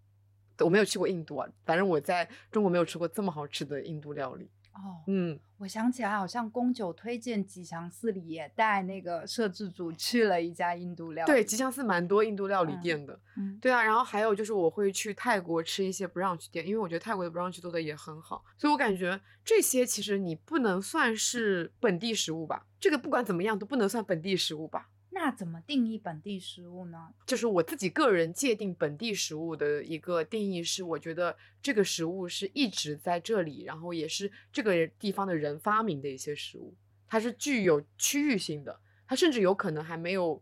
[0.59, 4.49] 我没有去过印度啊，反正我在中国没有吃过这么好吃的印度料理。
[4.73, 11.31] 哦，嗯，我想起来，好像宫九推荐吉祥寺里也带那个摄制组去了一家印度料理。
[11.31, 13.19] 对，吉祥寺蛮多印度料理嗯店的。
[13.35, 24.87] 嗯，对啊，然后还有就是我会去泰国吃一些 brunch 店，因为我觉得泰国的 brunch 做的也很好，所以我感觉这些其实你不能算是本地食物吧，这个不管怎么样都不能算本地食物吧。
[25.23, 27.13] 那怎么定义本地食物呢？
[27.27, 36.75] 就是我自己个人界定本地食物的一个定义是，我觉得这个食物是一直在这里，然后也是这个地方的人发明的一些食物，
[37.07, 40.41] 它是具有区域性的，它甚至有可能还没有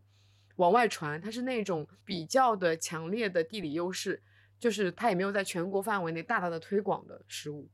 [0.56, 4.22] 往外传，它是那种比较的强烈的地理优势，
[4.58, 7.68] 就是它也没有在全国范围内大大的推广的食物，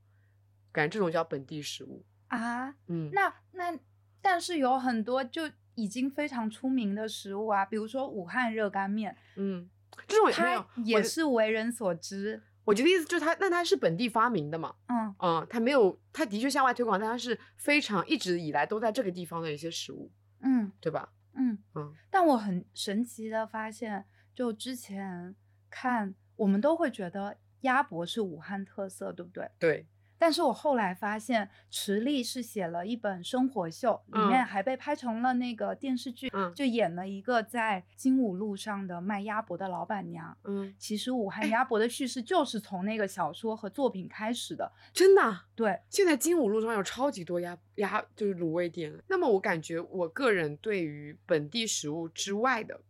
[0.72, 2.04] 感觉这种叫本地食物。
[2.26, 3.78] 啊，嗯，那那
[4.20, 9.70] 但是有很多就已经非常出名的食物啊，比如说武汉热干面，嗯，
[10.08, 12.42] 这种它，也是为人所知。
[12.64, 20.10] 我觉得意思就是它，那它是本地发明的嘛，嗯嗯，它没有，它的确向外推广，但它是非常一直以来都在这个地方的一些食物，
[20.40, 21.12] 嗯对吧？
[21.34, 25.36] 嗯嗯但我很神奇的发现，就之前
[25.70, 29.48] 看我们都会觉得鸭脖是武汉特色，对不对？
[29.58, 29.86] 对，
[30.18, 40.36] 但是我后来发现，池莉是写了一本生活秀，里面嗯还被拍成了那个电视剧，嗯就演了一个在金武路上的卖鸭脖的老板娘。
[40.44, 44.70] 嗯，其实武汉鸭脖的叙事就是从那个小说和作品开始的。
[44.92, 48.92] 真的啊、对，现在金武路上有超级多鸭鸭，就是卤味店。
[49.08, 52.80] 那么我感觉我个人对于本地食物之外的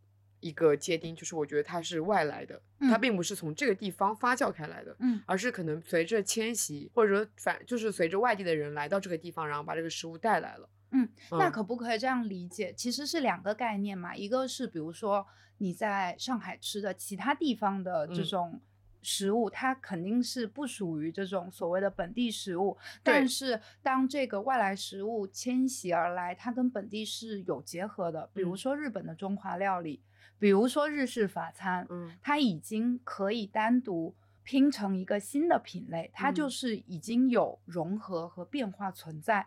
[0.41, 10.69] 一个界定，就是我觉得它是外来的，它嗯并不是从这个地方发酵开来的，嗯而是可能随着迁徙或者说反就是随着外地的人来到这个地方，然后把这个食物带来了。
[10.93, 12.73] 嗯，那嗯可不可以这样理解？
[12.73, 15.27] 其实是两个概念嘛，一个是比如说
[15.59, 18.61] 你在上海吃的其他地方的这嗯种
[19.03, 30.01] 食物，它肯定是不属于这种所谓的本地食物，但是当这个外来食物迁徙而来，它跟本地是有结合的，比如嗯说日本的中华料理，
[30.39, 34.15] 比如说日式法餐，嗯它已经可以单独。
[34.49, 39.45] 拼成一个新的品类，它就嗯是已经有融合和变化存在。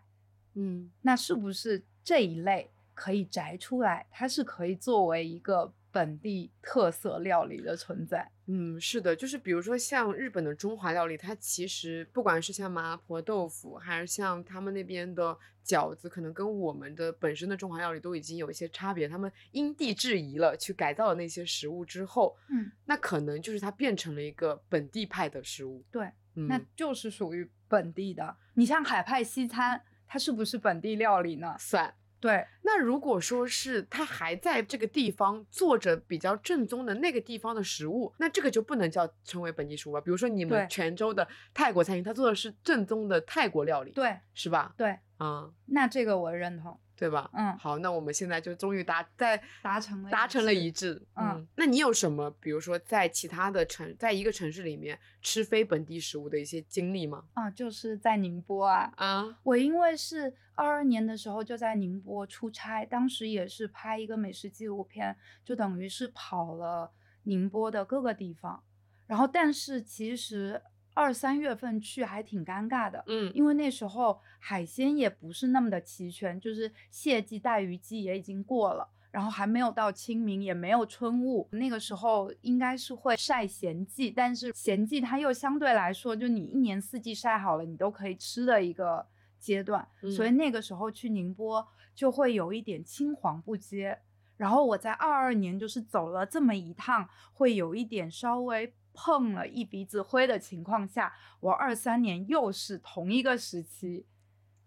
[0.55, 4.05] 嗯那是不是这一类可以摘出来？
[4.11, 8.29] 它是可以作为一个本地特色料理的存在。
[8.47, 19.07] 嗯，是的，就是比如说像日本的中华料理，它其实不管是像麻婆豆腐，还是像他们那边的饺子，可能跟我们的本身的中华料理都已经有一些差别。
[19.07, 25.85] 他们因地制宜了，去改造了那些食物之后，嗯，那可能就是它变成了一个本地派的食物。
[25.91, 28.35] 对，嗯，那就是属于本地的。
[28.55, 31.55] 你像海派西餐，它是不是本地料理呢？
[31.59, 31.93] 算。
[32.19, 40.01] 对，那如果说是他还在这个地方做着比较正宗的那个地方的食物，那这个就不能叫称为本地食物吧？
[40.01, 44.73] 比如说你们泉州的泰国餐厅，他做的是正宗的泰国料理，对，是吧？
[44.77, 47.29] 对，啊、那这个我认同，对吧？
[47.33, 51.01] 嗯好，那我们现在就终于达在达成了达成了一致。
[51.15, 57.23] 嗯那你有什么，比如说在其他的城，在一个城市里面吃非本地食物的一些经历吗？
[57.35, 58.91] 啊，就是在宁波啊。
[58.97, 66.91] 啊，我因为是二二年的时候就在宁波出差，当时也是拍一个美食纪录片，就等于是跑了
[67.23, 68.61] 宁波的各个地方。
[69.07, 70.61] 然后，但是其实
[70.99, 78.89] 二三月份去还挺尴尬的，嗯因为那时候海鲜也不是那么的齐全，就是蟹季、带鱼季也已经过了。
[79.11, 89.07] 然后还没有到清明，也没有春雾，那个时候应该是会晒咸季，但是咸季它又相对来说，就你一年四季晒好了，你都可以吃的一个
[89.39, 93.97] 阶段，所以嗯那个时候去宁波就会有一点青黄不接。
[94.37, 104.05] 然后我在二二年就是走了这么一趟，会有一点稍微碰了一鼻子灰的情况下，我二三年又是同一个时期，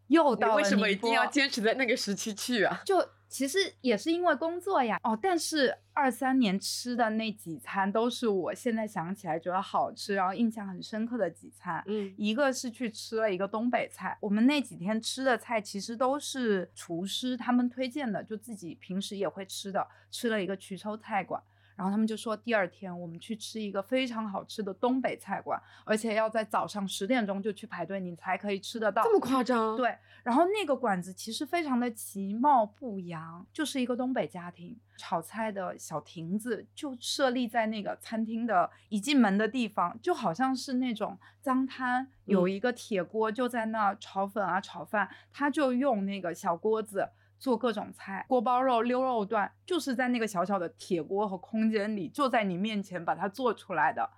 [0.07, 2.81] 又到了为什么一定要坚持在那个时期去啊？
[2.87, 11.83] 就其实也是因为工作呀，哦，但是二三年吃的那几餐都是我现在想起来觉得好吃，然后印象很深刻的几餐。
[11.87, 19.87] 嗯一个是去吃了一个东北菜，我们那几天吃的菜其实都是厨师他们推荐的，就自己平时也会吃的。
[20.11, 21.43] 吃了一个衢州菜馆，
[21.77, 29.03] 然后他们就说第二天我们去吃一个非常好吃的东北菜馆，而且要在早上十点钟就去排队，你才可以吃得到。
[29.03, 47.09] 这么夸张？，对，然后那个馆子其实非常的其貌不扬，就是一个东北家庭炒菜的小亭子，就设立在那个餐厅的一进门的地方，就好像是那种脏摊，有嗯一个铁锅就在那儿炒粉啊炒饭，他就用那个小锅子。
[47.43, 54.09] 做各种菜，锅包肉、溜肉段，就是在那个小小的铁锅和空间里，就在你面前把它做出来的。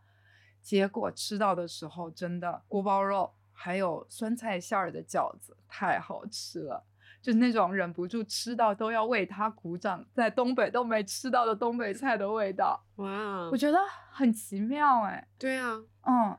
[0.60, 6.84] 结果吃到的时候，真的锅包肉还有酸菜馅儿的饺子太好吃了，
[7.22, 13.78] 就是那种忍不住吃到都要为它鼓掌，在东北都没吃到的东北菜的味道，哇我，觉得
[14.10, 15.26] 很奇妙哎。
[15.38, 16.36] 对啊，嗯，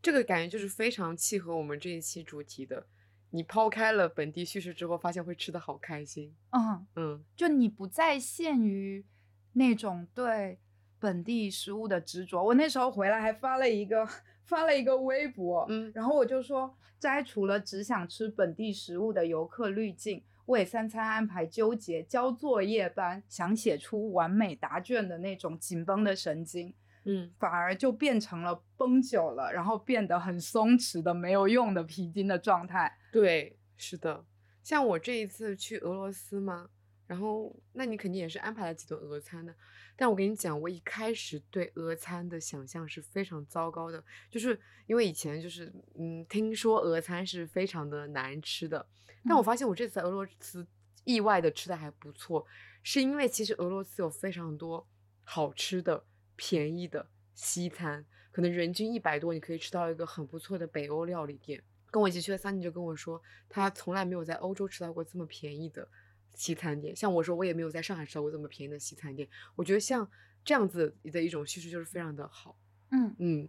[0.00, 2.86] 这个感觉就是非常契合我们这一期主题的。
[3.30, 6.34] 你抛开了本地叙事之后，发现会吃的好开心。
[6.50, 9.04] 嗯，嗯就你不再限于
[9.52, 10.58] 那种对
[10.98, 12.42] 本地食物的执着。
[12.42, 14.08] 我那时候回来还发了一个
[14.44, 32.97] 发了一个微博，嗯然后我就说，摘除了只想吃本地食物的游客滤镜，为三餐安排纠结、交作业般想写出完美答卷的那种紧绷的神经，嗯反而就变成了绷久了，然后变得很松弛的、没有用的皮筋的状态。
[33.10, 34.24] 对，是的。
[34.62, 36.68] 像我这一次去俄罗斯嘛，
[37.06, 39.54] 然后那你肯定也是安排了几顿俄餐的。
[39.96, 48.86] 但我跟你讲，我一开始对俄餐的想象是非常糟糕的，就是因为以前就是嗯，听说俄餐是非常的难吃的，
[49.24, 50.66] 但我嗯发现我这次在俄罗斯
[51.04, 52.46] 意外的吃的还不错，
[52.82, 54.86] 是因为其实俄罗斯有非常多
[55.24, 56.04] 好吃的、
[56.36, 61.62] 便宜的西餐，可能人均一百多，你可以吃到一个很不错的北欧料理店。
[61.90, 65.88] 跟我一起去的桑尼就跟我说，他从来没有在欧洲吃到过这么便宜的
[66.34, 66.94] 西餐店。
[66.94, 69.28] 像我说，我也没有在上海吃到过这么便宜的西餐店。
[69.56, 70.08] 我觉得像
[70.44, 72.56] 这样子的一种叙事就是非常的好。
[72.90, 73.48] 嗯嗯，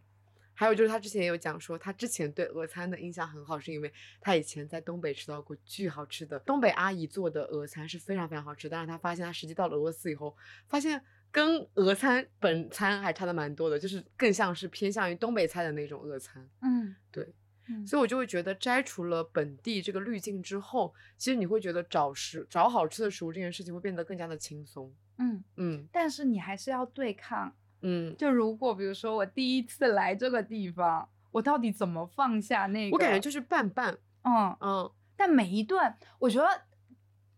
[0.54, 8.68] 还有就是他之前也有讲说，他之前对俄餐的印象很好，是因为他以前在东北吃到过巨好吃的东北阿姨做的俄餐是非常非常好吃。
[8.68, 10.36] 但是他发现他实际到了俄罗斯以后，
[10.68, 16.50] 发现跟俄餐本餐还差的蛮多的，就是更像是偏向于东北菜的那种俄餐。
[16.62, 17.34] 嗯，对。
[17.70, 24.92] 嗯所以我就会觉得摘除了本地这个滤镜之后，其实你会觉得找食找好吃的食物这件事情会变得更加的轻松。
[25.18, 27.54] 嗯，嗯但是你还是要对抗。
[27.82, 32.96] 嗯，就如果比如说我第一次来这个地方，我到底怎么放下那个？
[32.96, 33.98] 我感觉就是半半。
[34.24, 36.64] 嗯，嗯但每一顿，我觉得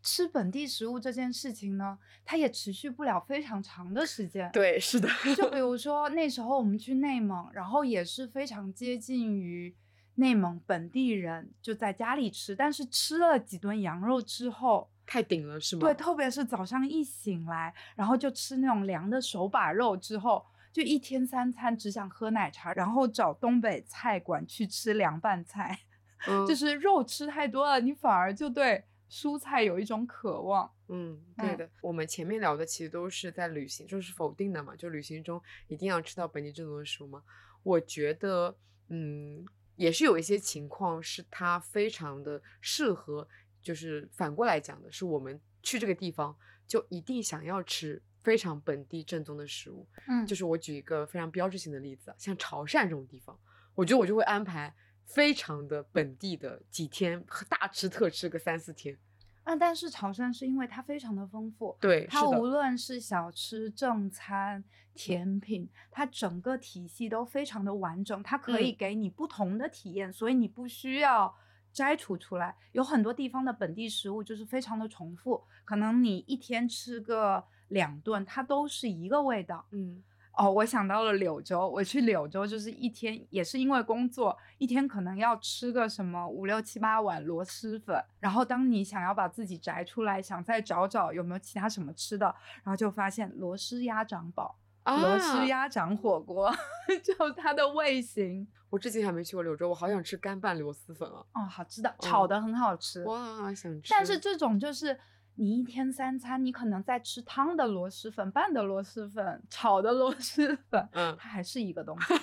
[0.02, 5.08] 吃本地食物这件事情呢，它也持续不了非常长的时间。，对，是的。
[5.36, 9.76] 就比 如说那时候我们去内蒙，然后也是非常接近于
[10.22, 15.80] 内蒙本地人就在家里吃，但是吃了几顿羊肉之后，太顶了是吗？
[15.80, 25.80] 对，特别是早上一醒来，然后就吃那种凉的手把肉之后，就一天三餐只想喝奶茶，然后找东北菜馆去吃凉拌菜，
[26.30, 30.72] 嗯，就是肉吃太多了，你反而就对蔬菜有一种渴望。
[30.88, 31.70] 嗯，对嗯的。
[31.82, 37.24] 我们前面聊的其实都是在旅行，就是否定的嘛，就旅行中一定要吃到本地正宗的食物吗？
[37.64, 38.56] 我觉得，
[38.90, 39.46] 嗯，
[39.82, 43.28] 也是有一些情况是它非常的适合，
[43.64, 49.88] 就是反过来讲的是，我们去这个地方就一定想要吃非常本地正宗的食物。
[50.08, 53.36] 嗯就是我举一个非常标志性的例子啊，像潮汕这种地方，
[53.74, 54.72] 我觉得我就会安排
[55.08, 58.96] 非常的本地的几天，大吃特吃个三四天。
[59.44, 64.64] 啊，但是潮汕是因为它非常的丰富，对，它无论是小吃、正餐、
[64.94, 71.36] 甜品，它整个体系都非常的完整，它可以嗯给你不同的体验，所以你不需要
[71.74, 72.56] 摘除出来。
[72.74, 79.66] 有很多地方的本地食物就是非常的重复，可能你一天吃个两顿，它都是一个味道。
[79.72, 80.04] 嗯
[80.42, 92.26] 哦，我想到了柳州，我去柳州就是一天，也是因为工作，一天可能要吃个什么五六七八碗螺蛳粉，然后当你想要把自己摘出来，想再找找有没有其他什么吃的，
[92.64, 96.52] 然后就发现螺蛳鸭掌煲、啊，螺蛳鸭掌火锅，
[97.04, 101.22] 就它的味型，我至今还没去过柳州，我好想吃干拌螺蛳粉啊！
[101.36, 103.04] 哦，好吃的，炒嗯的很好吃。
[103.04, 103.92] 哇，想吃。
[103.92, 105.00] 但是这种就是
[105.36, 112.14] 你一天三餐，你可能在吃汤的螺蛳粉、拌的螺蛳粉、炒的螺蛳粉，嗯，它还是一个东西。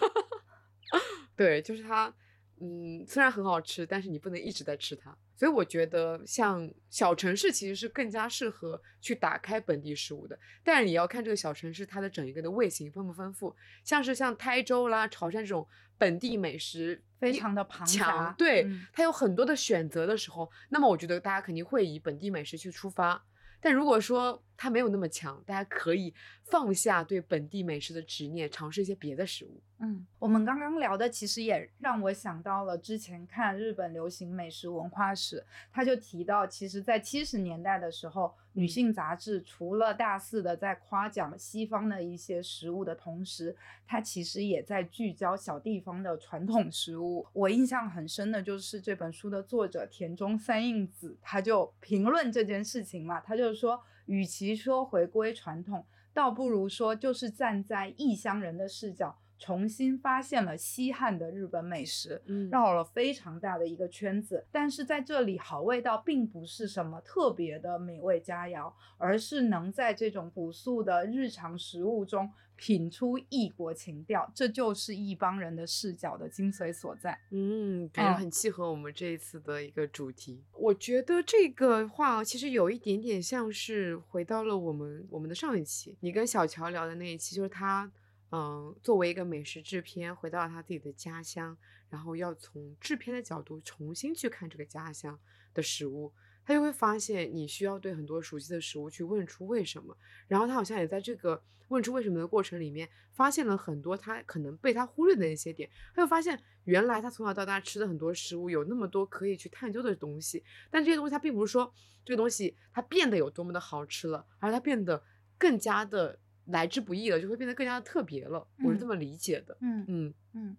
[1.34, 2.12] 对，就是它，
[2.60, 5.16] 嗯，虽然很好吃，但是你不能一直在吃它。
[5.36, 13.54] 所以我觉得，像小城市其实是更加适合去打开本地食物的，但是也要看这个小城市它的整一个的味型丰不丰富。
[13.84, 15.64] 像是像台州啦、潮汕这种
[15.96, 23.24] 本地美食非常的庞强杂，对，嗯它有很多的选择的时候，那么我觉得大家肯定会以本地美食去出发。
[23.60, 29.60] 但如果说它没有那么强，大家可以放下对本地美食的执念，尝试一些别的食物。
[29.78, 43.54] 嗯，我们刚刚聊的其实也让我想到了之前看日本流行美食文化史，他就提到，其实，在七十年代的时候，女性杂志除了大肆的在夸奖西方的一些食物的同时，
[43.86, 47.24] 它其实也在聚焦小地方的传统食物。
[47.32, 59.16] 我印象很深的就是这本书的作者田中三印子，他就评论这件事情嘛，他就说，与其说回归传统，倒不如说就是站在异乡人的视角。
[59.40, 64.44] 重新发现了西汉的日本美食，嗯绕了非常大的一个圈子。
[64.50, 72.28] 但是在这里，好味道并不是什么特别的美味佳肴，而是能在这种朴素的日常食物中
[72.58, 77.16] 品出异国情调，这就是一帮人的视角的精髓所在。
[77.30, 80.42] 嗯，感觉嗯很契合我们这一次的一个主题。
[80.52, 87.90] 我觉得这个话其实有一点点像是回到了我们我们的上一期，你跟小乔聊的那一期，就是他，
[88.32, 91.56] 嗯，作为一个美食制片，回到了他自己的家乡，
[91.88, 95.16] 然后要从制片的角度重新去看这个家乡
[95.54, 96.12] 的食物。
[96.48, 99.94] 他就会发现，你需要对很多熟悉的食物去问出为什么，
[100.26, 111.70] 然后他好像也在这个问出为什么的过程里面，发现了很多他可能被他忽略的一些点，他就发现原来他从小到大吃的很多食物有那么多可以去探究的东西，但这些东西它并不是说
[112.02, 115.02] 这个东西它变得有多么的好吃了，而它变得
[115.36, 119.54] 更加的来之不易了，就会变得更加的特别了，我是这嗯么理解的。
[119.60, 120.56] 嗯嗯嗯。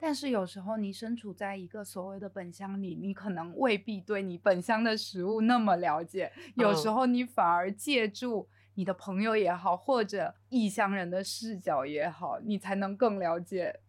[0.00, 6.94] 但是有时候你身处在一个所谓的本乡里，你可能未必对你本乡的食物那么了解，有时嗯。
[6.94, 13.80] 候你反而借助你的朋友也好，或者异乡人的视角也好，你才能更了解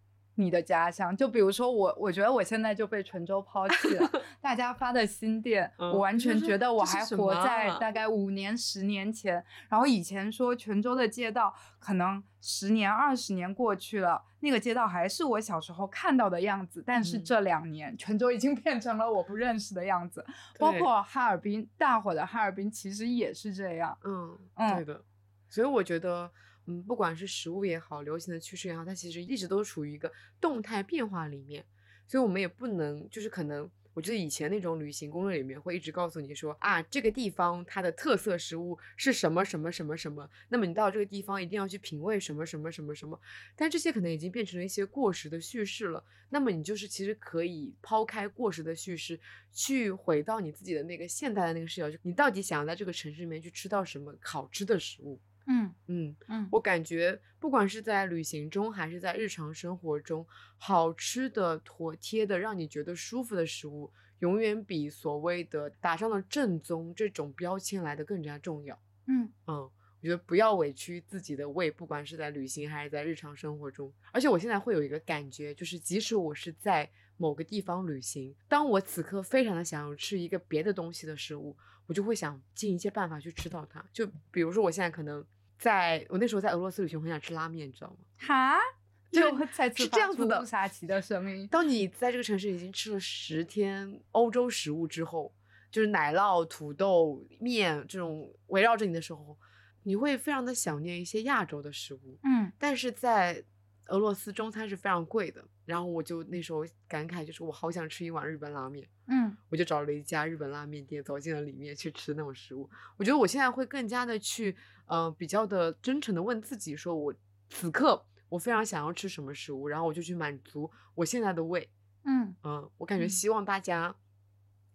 [0.41, 1.15] 你的家乡。
[1.15, 4.09] 就比如说我，我觉得我现在就被泉州抛弃了。
[4.41, 9.43] 大家发的新店，嗯我完全觉得我还活在大概五年、十年前。
[9.69, 16.83] 然后以前说泉州的街道，可能十年、二十年过去了，那个街道还是我小时候看到的样子。
[16.85, 20.25] 但是嗯这两年，泉州已经变成了我不认识的样子。
[20.57, 23.95] 包括哈尔滨，大伙的哈尔滨其实也是这样。
[24.03, 25.03] 嗯，嗯对的。
[25.47, 26.31] 所以我觉得，
[26.65, 31.65] 嗯，不管是食物也好，流行的趋势也好，它其实一直都处于一个动态变化里面。
[32.07, 43.17] 所以我们也不能，就是可能，我觉得以前那种旅行攻略里面会一直告诉你说啊，这个地方它的特色食物是什么什么什么什么，那么你到这个地方一定要去品味什么什么什么什么。
[43.55, 46.03] 但这些可能已经变成了一些过时的叙事了。
[46.29, 49.17] 那么你就是其实可以抛开过时的叙事，
[49.53, 55.19] 去回到你自己的那个现代的那个视角，就你到底想要在这个城市里面去吃到什么好吃的食物？
[55.47, 60.25] 嗯嗯，嗯，我感觉不管是在旅行中还是在日常生活中，
[60.57, 68.79] 好吃的、妥帖的、让你觉得舒服的食物，永远比所谓的打上了正宗这种标签来的更加重要。
[69.07, 69.71] 嗯嗯，我
[70.01, 73.91] 觉得不要委屈自己的胃，不管是在旅行还是在日常生活中。
[74.11, 81.55] 而且我现在会有一个感觉，就是即使我是在某个地方旅行，当我此刻非常的想要吃一个别的东西的食物，
[81.91, 83.83] 我就会想尽一切办法去吃到它。
[83.91, 85.21] 就比如说我现在可能
[85.59, 87.97] 在我那时候在俄罗斯旅行，我很想吃拉面，你知道吗？
[88.17, 88.57] 哈，
[89.11, 91.45] 就再次这样子的发出沙琪的声音。
[91.49, 95.35] 当你在这个城市已经吃了十天欧洲食物之后，
[95.69, 99.37] 就是奶酪、土豆、面这种围绕着你的时候，
[99.83, 102.17] 你会非常的想念一些亚洲的食物。
[102.23, 103.43] 嗯但是在
[103.87, 109.35] 俄罗斯中餐是非常贵的，然后我就那时候感慨，就是我好想吃一碗日本拉面，嗯。
[109.49, 112.69] 我就找了一家日本拉面店，走进了里面去吃那种食物。
[112.97, 114.55] 我觉得我现在会更加的去，
[114.85, 117.13] 呃，比较的真诚的问自己，说我
[117.49, 121.69] 此刻我非常想要吃什么食物，然后我就去满足我现在的胃。
[122.05, 122.33] 嗯。
[122.43, 123.09] 嗯，我感觉嗯。
[123.09, 123.93] 希望大家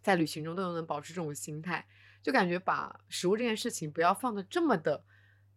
[0.02, 1.86] 在旅行中都能保持这种心态，
[2.22, 5.04] 就感觉把食物这件事情不要放的这么的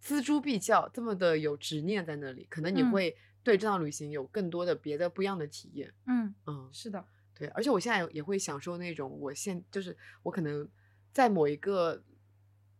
[0.02, 2.91] 锱铢必较，这么的有执念在那里，可能你嗯。
[2.91, 5.94] 会对这趟旅行有更多的别的不一样的体验。
[6.06, 7.04] 嗯，嗯，是的。
[7.34, 10.68] 对，而且我现在也会享受那种我现就是我可能
[11.14, 12.04] 在某一个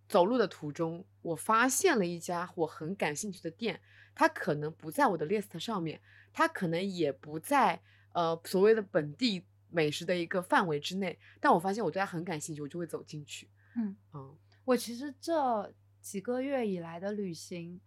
[0.08, 3.80] 走路的途中，我发现了一家我很感兴趣的店，
[4.14, 6.02] 它可能不在我的 list 上面，
[6.34, 7.82] 它可能也不在
[8.12, 13.50] 呃所谓的本地美食的一个范围之内，但我发现我对它很感兴趣，我就会走进去。
[13.78, 17.80] 嗯嗯我其实这几个月以来的旅行，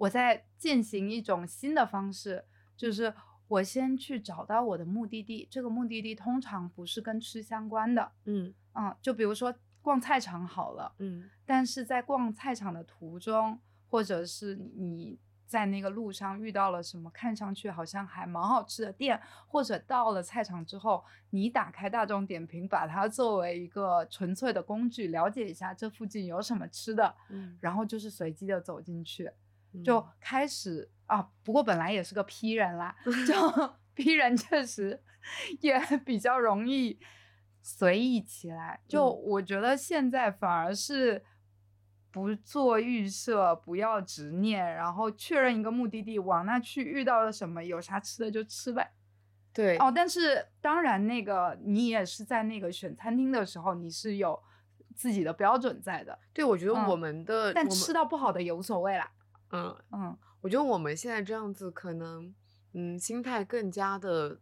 [0.00, 2.42] 我在践行一种新的方式，
[2.74, 3.12] 就是
[3.48, 5.46] 我先去找到我的目的地。
[5.50, 8.54] 这个目的地通常不是跟吃相关的，嗯。
[8.72, 11.28] 嗯，就比如说逛菜场好了，嗯。
[11.44, 13.58] 但是在逛菜场的途中，
[13.90, 29.34] 或者是你在那个路上遇到了什么看上去好像还蛮好吃的店，或者到了菜场之后，你打开大众点评，把它作为一个纯粹的工具，了解一下这附近有什么吃的，嗯，然后就是随机的走进去，嗯
[29.84, 31.30] 就开始啊。
[31.42, 32.94] 不过本来也是个 P 人啦，
[33.26, 35.02] 就 P 人确实
[35.60, 36.98] 也 比较容易
[37.62, 38.80] 随意起来。
[38.88, 41.22] 就嗯我觉得现在反而是
[42.10, 48.92] 不做预设，不要执念，然后确认一个目的地，往那去遇到了什么，有啥吃的就吃呗。
[49.52, 54.40] 对哦，但是当然，那个你也是在那个选餐厅的时候，你是有
[54.94, 59.10] 自己的标准在的，对，我觉得嗯我们的、但吃到不好的也无所谓啦。
[59.50, 59.76] 嗯。
[59.92, 60.18] 嗯。
[60.40, 62.34] 我觉得我们现在这样子，可能
[62.72, 64.40] 嗯，心态更加的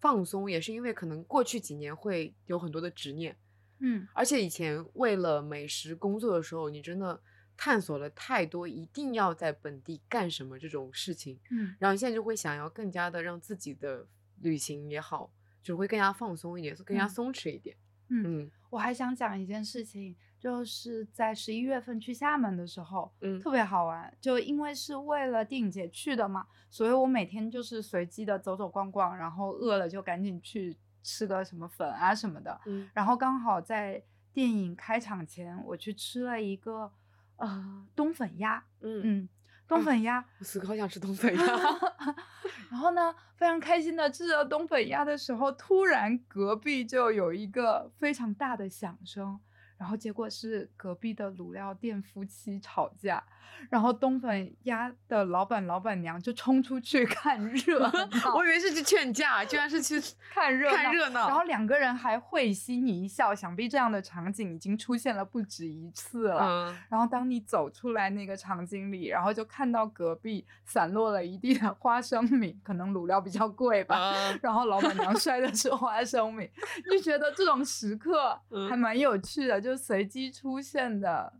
[0.00, 3.36] 放松，也是因为可能过去几年会有很多的执念，
[3.78, 4.06] 嗯。
[4.12, 7.20] 而且以前为了美食工作的时候，你真的
[7.56, 11.74] 探索了太多一定要在本地干什么这种事情，嗯。
[11.78, 14.06] 然后现在就会想要更加的让自己的
[14.40, 15.32] 旅行也好，
[15.62, 17.08] 就会更加放松一点，更加嗯。
[17.08, 17.76] 松弛一点。
[18.10, 18.50] 嗯，嗯。
[18.70, 24.12] 我还想讲一件事情，就是在十一月份去厦门的时候，嗯特别好玩。
[24.20, 32.60] 就因为是为了电影节去的嘛，所以我每天就是随机的走走逛逛，然后饿了就赶紧去吃个什么粉啊什么的。
[32.66, 36.92] 嗯然后刚好在电影开场前，我去吃了一个
[37.36, 39.28] 呃冬粉鸭，嗯，嗯，
[39.66, 40.24] 冬啊粉鸭。
[40.38, 41.42] 我此刻好想吃冬粉鸭。
[42.70, 49.40] 然后呢，非常开心的吃着冬粉鸭的时候，突然隔壁就有一个非常大的响声，
[49.78, 53.22] 然后结果是隔壁的卤料店夫妻吵架，
[53.70, 60.00] 然后东粉鸭的老板老板娘就冲出去 看热闹， 我以为是去劝架，居然是去
[60.34, 61.28] 看热看热闹。
[61.28, 66.40] 然后两个人还会心一笑，想必这样的场景已经出现了不止一次了。
[66.40, 76.50] 嗯，然后当你走出来那个场景里，然后就看到隔壁散落了一地的花生米，可能卤料比较贵吧，啊然后老板娘摔的是花生米，
[76.90, 81.32] 就觉得这种时刻嗯还蛮有趣的，就随机出现的，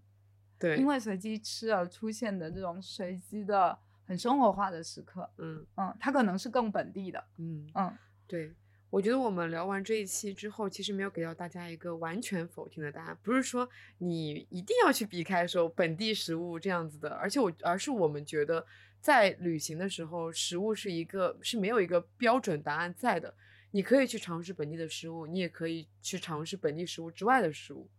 [0.59, 8.55] 对，因为随机吃而出现的这种随机的很生活化的时刻，嗯嗯，它可能是更本地的，嗯嗯，对。
[8.91, 13.68] 我觉得我们聊完这一期之后，其实没有给到大家一个完全否定的答案，不是说
[13.99, 18.64] 你一定要去避开说本地食物这样子的，而且我而是我们觉得
[18.99, 23.35] 在旅行的时候，食物是一个是没有一个标准答案在的，
[23.72, 27.91] 你可以去尝试本地的食物，你也可以去尝试本地食物之外的食物。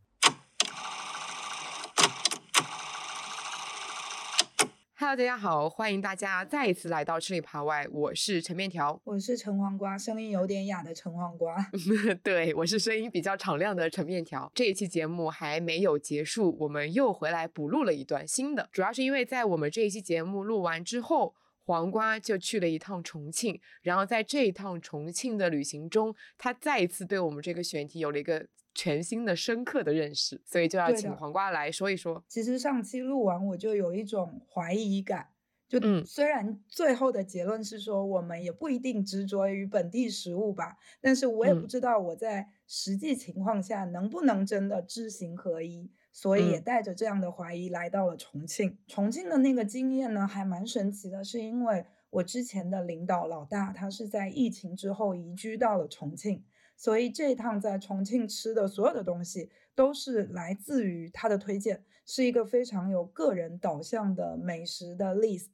[5.01, 8.99] Hello，大家好，欢迎大家再一次来到吃里扒外，我是陈面条。
[9.05, 11.55] 我是陈黄瓜，声音有点哑的陈黄瓜。
[12.21, 14.51] 对我是声音比较敞亮的陈面条。
[14.53, 21.33] 这一期节目还没有结束，我们又回来补录了一段新的，主要是因为在我们这一期节目录完之后。
[21.65, 28.43] 黄瓜就去了一趟重庆，然后在这一趟重庆的旅行中，他再一次对我们这个选题有了一个
[28.79, 32.23] 全新的、深刻的认识，所以就要请黄瓜来说一说。
[32.29, 35.27] 其实上期录完我就有一种怀疑感，
[35.67, 45.91] 就嗯虽然最后的结论是说我们也不一定执着于本地食物吧，但是我也不嗯知道我在实际情况下能不能真的知行合一。
[46.11, 48.77] 所以也嗯带着这样的怀疑来到了重庆。
[48.87, 56.43] 重庆的那个经验呢，还蛮神奇的，是因为我之前的领导老大，他是在疫情之后移居到了重庆，
[56.79, 65.49] 所以这一趟在重庆吃的所有的东西都是来自于他的推荐，是一个非常有个人导向的美食的 list。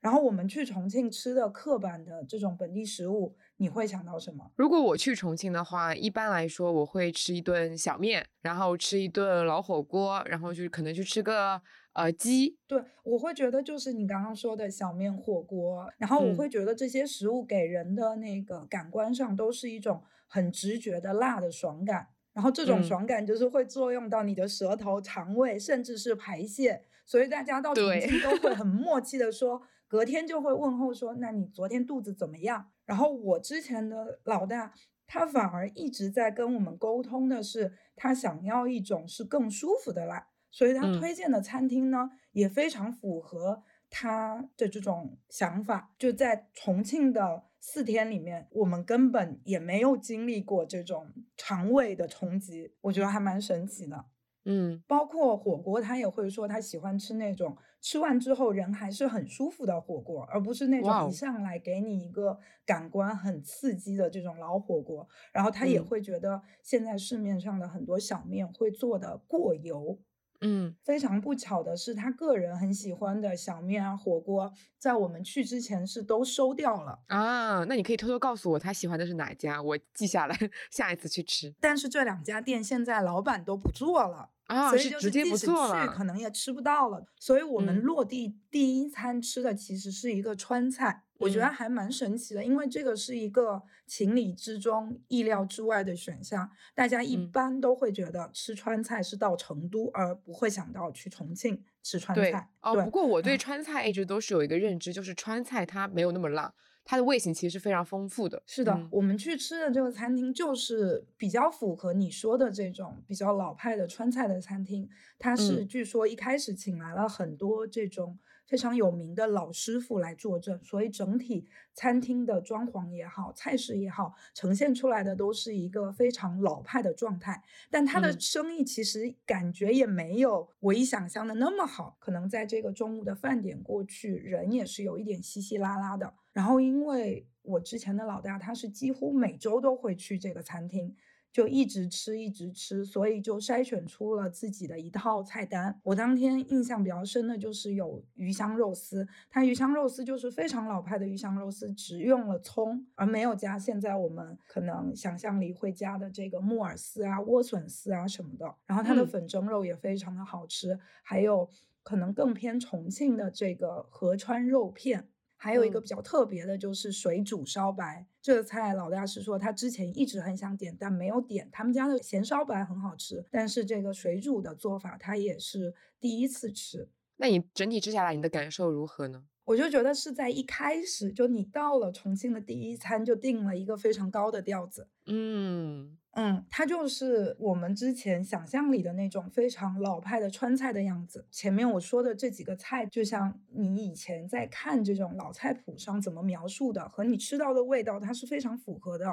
[0.00, 4.52] 然后我们去重庆吃的刻板的这种本地食物，你会想到什么？
[4.54, 11.60] 如果我去重庆的话，一般来说我会吃一顿小面，然后吃一顿老火锅，然后就是可能去吃个
[11.94, 12.56] 呃鸡。
[12.68, 32.70] 对，我会觉得就是你刚刚说的小面火锅，然后我嗯会觉得这些食物给人的那个感官上都是一种很直觉的辣的爽感，然后这种嗯爽感就是会作用到你的舌头、肠胃，甚至是排泄，所以大家到重对庆都会 很默契的说，隔天就会问候说，那你昨天肚子怎么样？
[32.86, 34.72] 然后我之前的老大。
[35.10, 45.94] 他反而一直在跟我们沟通的是，他想要一种是更舒服的辣，所以他嗯推荐的餐厅呢、也非常符合他的这种想法。
[45.98, 54.06] 就在重庆的四天里面，我们根本也没有经历过这种肠胃的冲击，我觉得还蛮神奇的。
[54.50, 65.06] 嗯包括火锅，他也会说他喜欢吃那种吃完之后人还是很舒服的火锅，而不是那种一上来给你一个感官很刺激的这种老火锅。
[65.32, 69.98] 然后他也嗯会觉得现在市面上的很多小面会做的过油。
[70.40, 77.00] 嗯非常不巧的是，他个人很喜欢的小面啊火锅，在我们去之前是都收掉了。
[77.08, 80.36] 啊，那你可以偷偷告诉我他喜欢的是哪家，我记下来，
[80.70, 84.30] 下一次去吃但是这两家店现在老板都不做了。
[84.48, 85.86] 啊，所以就直接不即使去做了。
[85.88, 87.04] 可能也吃不到了。
[87.20, 96.48] 所以我们嗯落地第一餐吃的其实是一个川菜，我觉得嗯还蛮神奇的，因为这个是一个情理之中、意料之外的选项。
[96.74, 102.48] 大家一嗯般都会觉得吃川菜是到成都，而不会想到去重庆吃川对菜。
[102.62, 106.54] 哦，不过我对嗯川菜一直都是有一个认知，就是川菜它没有那么辣，
[106.84, 108.40] 它的味型其实是非常丰富的。
[108.46, 114.88] 是的，嗯我们去吃的这个餐厅就是比较符合你说的这种比较老派的川菜的餐厅。
[115.18, 118.18] 它是嗯据说一开始请来了很多这种
[118.48, 127.44] 非常有名的老师傅来坐镇，所以整体餐厅的装潢也好，菜式也好，呈现出来的都是一个非常老派的状态。
[127.70, 136.14] 但他的嗯生意其实感觉也没有我一想象的那么好，可能在这个中午的饭点过去，人也是有一点稀稀拉拉的。
[136.32, 140.96] 然后因为我之前的老大他是几乎每周都会去这个餐厅，
[141.30, 145.78] 就一直吃一直吃，所以就筛选出了自己的一套菜单。
[145.82, 158.54] 我当天印象比较深的就是有鱼香肉丝，它鱼香肉丝就是非常老派的鱼香肉丝，只用了葱，而没有加现在我们可能想象里会加的这个木耳丝啊、莴笋丝啊什么的。
[158.66, 161.48] 然后它的嗯粉蒸肉也非常的好吃，还有
[161.82, 165.08] 可能更偏重庆的这个合川肉片。
[165.38, 171.48] 还有一个嗯比较特别的就是水煮烧白，这个菜老大是说他之前一直很想点，但没有点。
[171.50, 176.88] 他们家的咸烧白很好吃，但是这个水煮的做法他也是第一次吃。
[177.16, 179.24] 那你整体吃下来，你的感受如何呢？
[179.44, 184.88] 我就觉得是在一开始就你到了重庆的第一餐就定了一个非常高的调子。
[185.06, 191.26] 嗯嗯，它就是我们之前想象里的那种非常老派的川菜的样子。
[191.30, 199.06] 前面我说的这几个菜，就像你以前在看这种老菜谱上怎么描述的，和你吃到的味道，它是非常符合的，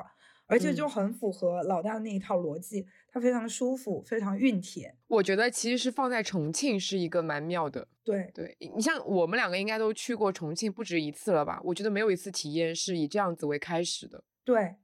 [0.48, 4.96] 而且就嗯很符合老大的那一套逻辑，它非常舒服，非常熨帖。
[5.08, 7.88] 我觉得其实是放在重庆是一个蛮妙的。
[8.04, 11.60] 对，对你像我们两个应该都去过重庆不止一次了吧？
[11.64, 14.24] 我觉得没有一次体验是以这样子为开始的。
[14.44, 14.76] 对，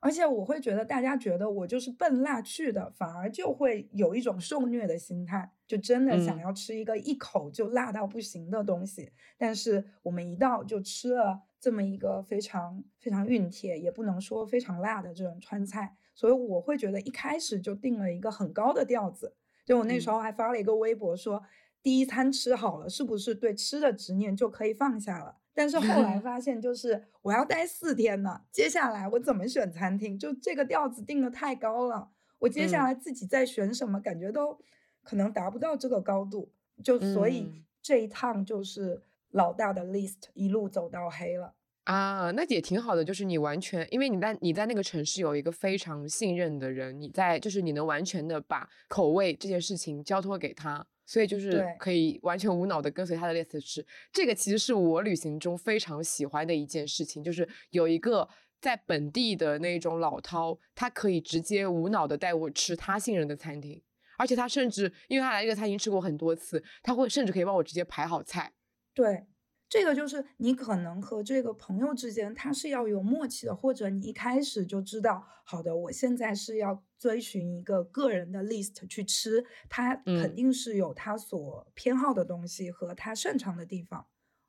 [0.00, 9.12] 而且我会觉得大家觉得我就是奔辣去的，反而就会有一种受虐的心态，就真的想嗯要吃一个一口就辣到不行的东西。
[9.36, 19.34] 但是我们一到就吃了这么一个非常非常熨帖，也不能说非常辣的这种川菜，所以我会觉得一开始就定了一个很高的调子。
[19.66, 21.42] 就我那时嗯候还发了一个微博说，
[21.82, 25.36] 第一餐吃好了，是不是对吃的执念就可以放下了？
[25.54, 30.18] 但是后来 发现，就是我要待四天呢，接下来我怎么选餐厅？
[30.18, 34.58] 就这个调子定的太高了，我接下嗯来自己再选什么，感觉都
[35.02, 36.52] 可能达不到这个高度。
[36.82, 41.54] 就所以嗯这一趟就是老大的 list 一路走到黑了。
[41.84, 53.84] 啊，那也挺好的，就是你完全，因为你在你在那个城市有一个非常信任的人，你在就是你能完全的把口味这件事情交托给他，所以就是可以完全无脑的跟随他的 list 吃。
[54.12, 58.28] 这个其实是我旅行中非常喜欢的一件事情，就是有一个
[58.60, 63.82] 在本地的那种老饕，他可以直接无脑的带我吃他信任的餐厅，
[64.18, 68.52] 而且他甚至因为他来这个餐厅吃过很多次，他会甚至可以帮我直接排好菜。
[68.94, 69.26] 对，
[69.70, 84.06] 这个就是你可能和这个朋友之间，他是要有默契的，或者你一开始就知道，好的，我现在是要追寻一个个人的 list 去吃，他肯嗯定是有他所偏好的东西和他擅长的地方。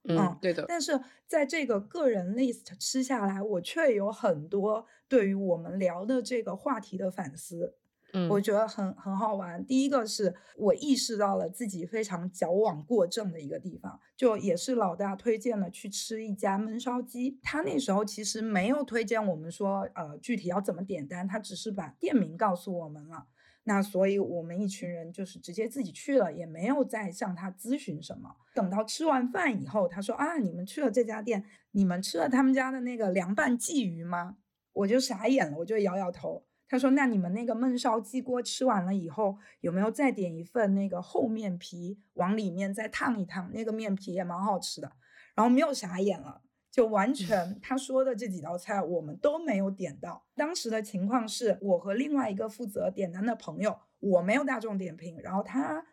[0.09, 0.65] 嗯，嗯对的。
[0.67, 7.77] 但是在这个个人 list 吃下来，我却有很多对于我们聊的这个话题的反思。
[8.13, 9.65] 嗯，我觉得很很好玩。
[9.65, 17.39] 第一个是我意识到了自己非常矫枉过正的一个地方，就也是老大推荐了去吃一家焖烧鸡。
[17.41, 23.27] 他那时候其实没有推荐我们说，呃，具体要怎么点单，他只是把店名告诉我们了。
[23.63, 28.35] 那所以我们一群人就是直接自己去了，也没有再向他咨询什么。
[28.55, 34.37] 等到吃完饭以后，他说啊，你们去了这家店，你们吃了他们家的那个凉拌鲫鱼吗？
[34.73, 36.43] 我就傻眼了，我就摇摇头。
[36.71, 43.51] 他说：“那你们那个焖烧鸡锅吃完了以后，有没有再点一份那个厚面皮，往里面再烫一烫？
[43.51, 44.89] 那个面皮也蛮好吃的。”
[45.35, 46.41] 然后没有傻眼了，
[46.71, 50.25] 就完全他说的这几道菜我们都没有点到。
[50.33, 55.85] 当时的情况是我和另外一个负责点单的朋友，我没有大众点评，然后他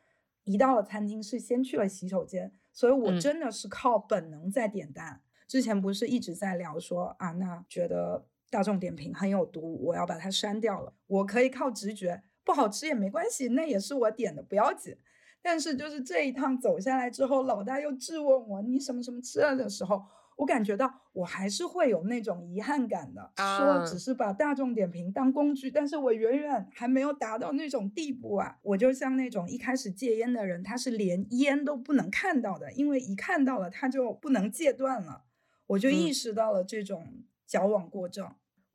[0.45, 5.21] 一到了餐厅是先去了洗手间，所以我嗯真的是靠本能在点单。
[5.49, 10.93] 之前不是一直在聊说啊，那觉得大众点评很有毒，我要把它删掉了。
[11.07, 14.97] 我可以靠直觉，不好吃也没关系，那也是我点的，不要紧。
[15.41, 20.03] 但是就是这一趟走下来之后，老大又质问我你什么什么吃了的时候，
[20.37, 23.31] 我感觉到我还是会有那种遗憾感的。
[23.37, 28.59] 说啊只是把大众点评当工具，但是我远远还没有达到那种地步啊。
[28.63, 35.25] 我就像那种一开始戒烟的人，他是连烟都不能看到的，因为一看到了他就不能戒断了。
[35.69, 38.29] 我就嗯意识到了这种矫枉过正。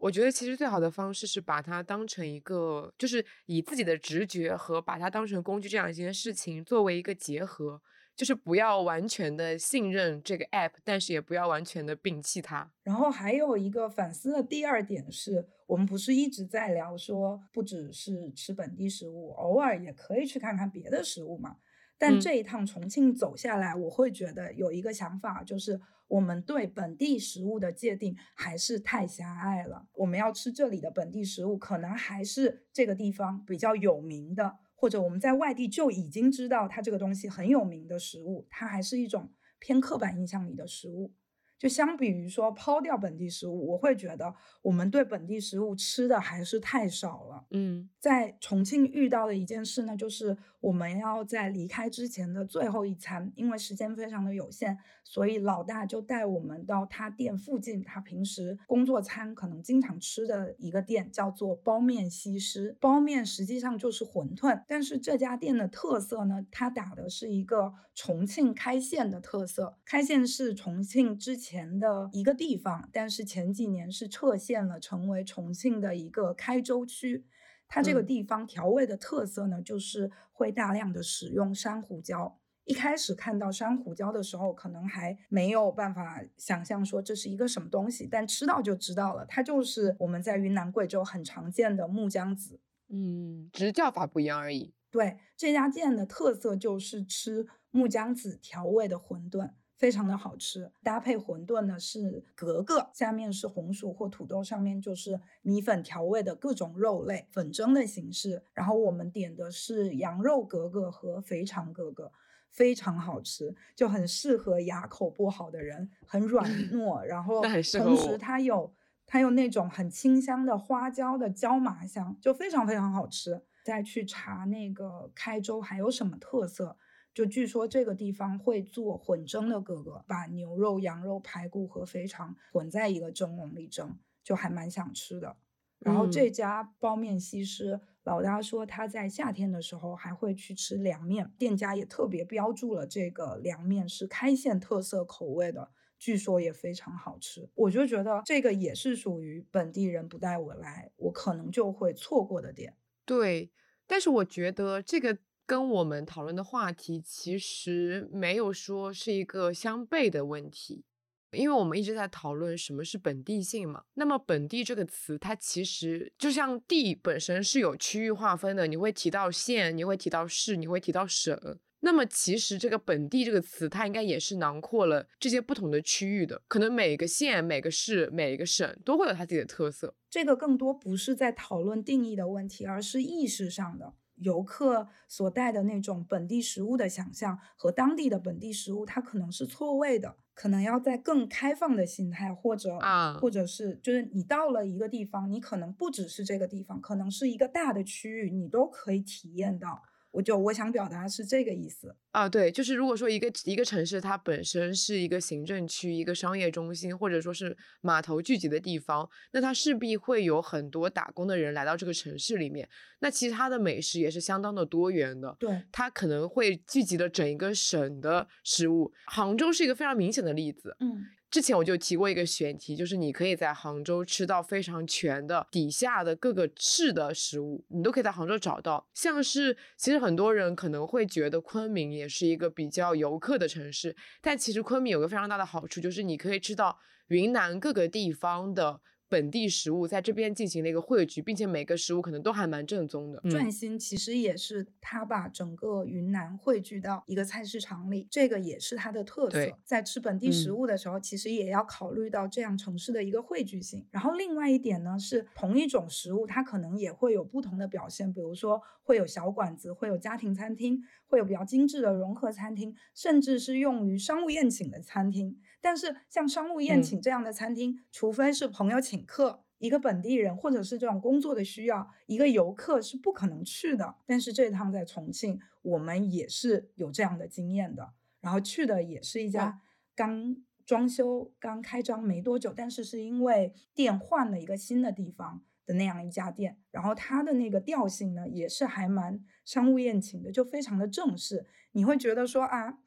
[0.03, 7.81] 我觉得其实最好的方式是把它当成一个，就是以自己的直觉和把它当成工具这样一件事情作为一个结合，
[8.13, 12.69] 就是不要完全的信任这个 app，但是也不要完全的摒弃它。
[12.83, 21.55] 然后还有一个反思的第二点是，我们不是一直在聊说，不只是吃本地食物，偶尔也可以去看看别的食物嘛。
[21.97, 29.87] 但嗯这一趟重庆走下来，我会觉得有一个想法，就是我们对本地食物的界定还是太狭隘了。
[29.93, 41.13] 我们要吃这里的本地食物，可能还是这个地方比较有名的，或者我们在外地就已经知道它这个东西很有名的食物，它还是一种偏刻板印象里的食物。
[41.57, 47.47] 就相比于说抛掉本地食物，我会觉得我们对本地食物吃的还是太少了。
[47.51, 62.77] 嗯在重庆遇到的一件事呢，就是我们要在离开之前的最后一餐，因为时间非常的有限，所以老大就带我们到他店附近，他平时工作餐可能经常吃的一个店，叫做包面西施。
[62.79, 69.75] 包面实际上就是馄饨，但是这家店的特色呢，它打的是一个重庆开县的特色。
[69.83, 77.25] 开县是重庆之前的一个地方，但是前几年是撤县了，成为重庆的一个开州区。
[77.73, 82.31] 它这个嗯地方调味的特色呢，就是会大量的使用珊瑚礁。
[82.65, 92.59] 一开始看到珊瑚礁的时候，可能还没有办法想象说这是一个什么东西，但吃到就知道了，它就是我们在云南、贵州很常见的木姜子。
[92.89, 94.71] 嗯，只是叫法不一样而已。
[94.91, 100.71] 对，这家店的特色就是吃木姜子调味的馄饨，非常的好吃。
[100.81, 108.43] 搭配馄饨呢是格格，下面是红薯或土豆，上面就是米粉调味的各种肉类，粉蒸的形式。
[108.53, 112.11] 然后我们点的是羊肉格格和肥肠格格。
[112.49, 118.71] 非常好吃，就很适合牙口不好的人，很软 糯，然后同时它有
[119.07, 123.41] 它有那种很清香的花椒的椒麻香，就非常非常好吃。
[123.65, 126.77] 再去查那个开州还有什么特色，
[127.13, 135.37] 就据说这个地方会做混蒸的哥哥，把牛肉、羊肉、排骨和肥肠混在一个蒸笼里蒸，就还蛮想吃的。
[135.79, 147.49] 然后这嗯家包面西施，老大说他在夏天的时候还会去吃凉面，店家也特别标注了这个凉面是开县特色口味的，据说也非常好吃。
[147.55, 152.77] 我就觉得这个也是属于本地人不带我来，我可能就会错过的店。
[153.05, 153.51] 对，
[153.85, 160.83] 但是我觉得这个跟我们讨论的话题其实没有说是一个相悖的问题，
[161.31, 163.83] 因为我们一直在讨论什么是本地性嘛。
[163.95, 171.59] 那么“本地”这个词，它其实就像地本身是有区域划分的，你会提到县，你会提到市，你会提到省。
[171.81, 179.93] 那么其实这个“本地”这个词，它应该也是囊括了这些不同的区域的，可能每个县、每个市、每个省都会有它自己的特色。
[180.09, 183.95] 这个更多不是在讨论定义的问题，而是意识上的。
[184.23, 199.83] 游客所带的那种本地食物的想象和当地的本地食物，它可能是错位的，可能要在更开放的心态，或者啊或者是就是你到了一个地方，你可能不只是这个地方，可能是一个大的区域，你都可以体验到。
[200.13, 201.95] 我就我想表达是这个意思。
[202.11, 212.69] 啊，对，就是如果说一个一个城市它本身是一个行政区、一个商业中心，或者说是码头聚集的地方，那它势必会有很多打工的人来到这个城市里面。
[212.99, 218.93] 那其实它的美食也是相当的多元的，对，它可能会聚集了整一个省的食物。
[219.07, 220.77] 杭州是一个非常明显的例子。
[220.79, 221.03] 嗯，
[221.33, 228.87] 之前我就提过一个选题，就是你可以在杭州吃到非常全的底下的各个市的食物，你都可以在杭州找到。
[228.93, 236.77] 像是其实很多人可能会觉得昆明也是一个比较游客的城市，但其实昆明有个非常大的好处，就是你可以吃到
[237.07, 238.81] 云南各个地方的。
[239.13, 243.21] 本地食物在这边进行了一个汇聚，并且每个食物可能都还蛮正宗的。
[243.29, 249.55] 转心其实也是他把整个云南汇聚到一个菜市场里，这个也是它的特色。
[249.63, 253.85] 在吃本地食嗯物的时候，其实也要考虑到这样城市的一个汇聚性。
[253.91, 265.37] 然后另外一点呢，是同一种食物，它可能也会有不同的表现，比如说会有小馆子，会有家庭餐厅，会有比较精致的融合餐厅，甚至是用于商务宴请的餐厅。
[265.63, 273.95] 但是像商务宴嗯请这样的餐厅，除非是朋友请客，一个本地人或者是这种工作的需要，一个游客是不可能去的。
[274.05, 277.93] 但是这趟在重庆，我们也是有这样的经验的。
[278.19, 279.61] 然后去的也是一家
[279.95, 280.35] 刚
[280.65, 286.57] 装修、刚开张没多久，但是是因为店换了一个新的地方的那样一家店。
[286.71, 291.45] 然后它的那个调性呢，也是还蛮商务宴请的，就非常的正式。
[291.71, 292.79] 你会觉得说啊。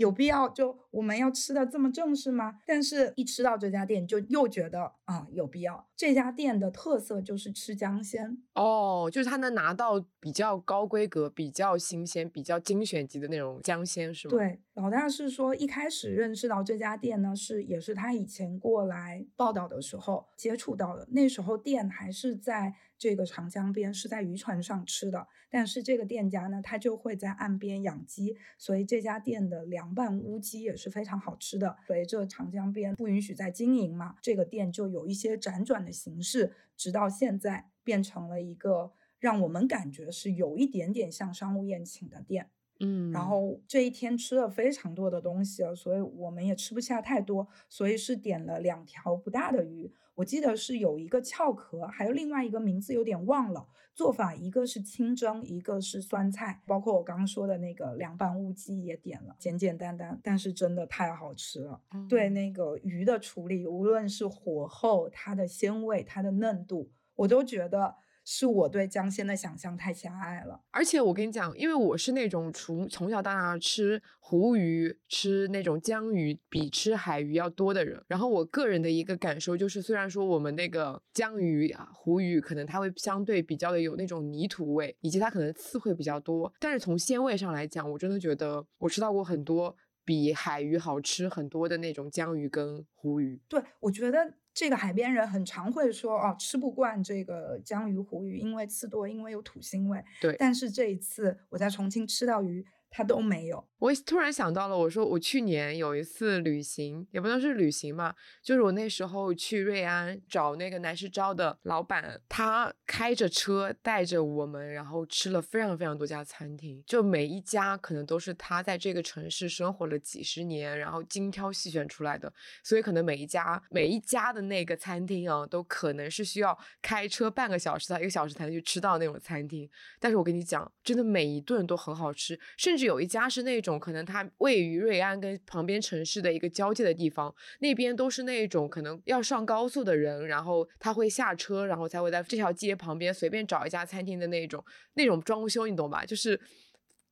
[0.00, 2.54] 有必要就我们要吃的这么正式吗？
[2.66, 5.86] 但是，一吃到这家店，就又觉得啊有必要。
[5.94, 21.06] 这家店的特色就是吃姜鲜哦，就是它能拿到比较高规格、比较新鲜、比较精选级的那种姜鲜，是吗？，对，老大是说一开始认识到这家店呢，是也是他以前过来报道的时候接触到的。
[21.10, 25.26] 那时候店还是在这个长江边，是在渔船上吃的。
[25.48, 31.78] 但是这个店家呢，他就会在岸边养鸡，所以这家店的凉拌乌鸡也是非常好吃的。
[31.86, 42.50] 随着长江边不允许再经营嘛，这个店就有一些辗转的形式，直到现在变成了一个让我们感觉是有一点点像商务宴请的店。
[42.80, 49.90] 嗯，然后这一天吃了非常多的东西了，所以我们也吃不下太多，所以是点了两条不大的鱼。
[50.20, 53.66] 我记得是有一个壳壳，还有另外一个名字有点忘了。
[53.94, 61.80] 做法一个是清蒸，一个是酸菜，包括我刚刚说的那个凉拌乌鸡也点了，简简单单，但是真的太好吃了。
[62.06, 67.94] 对那个鱼的处理，无论是火候、它的鲜味、它的嫩度，我都觉得。
[68.32, 78.00] 是我对江鲜的想象太狭隘了，而且我跟你讲，因为我是那种从从小到大吃湖鱼、吃那种江鱼比吃海鱼要多的人。
[78.06, 93.40] 然后我个人的一个感受就是，虽然说我们那个江鱼啊、湖鱼可能它会相对比较的有那种泥土味，以及它可能刺会比较多，但是从鲜味上来讲，我真的觉得我吃到过很多比海鱼好吃很多的那种江鱼跟湖鱼。
[93.48, 94.34] 对，我觉得。
[94.52, 100.02] 这个海边人很常会说哦，吃不惯这个江鱼、湖鱼，因为刺多，因为有土腥味。
[100.20, 102.64] 对，但是这一次我在重庆吃到鱼。
[102.90, 103.66] 他都没有。
[103.78, 122.30] 我突然想到了，我说我去年有一次旅行，也不能是旅行嘛，就是我那时候去瑞安找那个南市招的老板，他开着车带着我们，然后吃了非常非常多家餐厅，就每一家可能都是他在这个城市生活了几十年，然后精挑细选出来的，
[122.62, 129.66] 所以可能每一家每一家的那个餐厅啊，都可能是需要开车半个小时到一个小时才能去吃到那种餐厅。
[129.98, 132.79] 但是我跟你讲，真的每一顿都很好吃，甚至。
[132.80, 144.64] 是有一家是那种可能它位于瑞安跟旁边城市的一个交界的地方，那边都是那种可能要上高速的人，然后他会下车，然后才会在这条街旁边随便找一家餐厅的那种
[144.94, 146.04] 那种装修，你懂吧？
[146.04, 146.40] 就是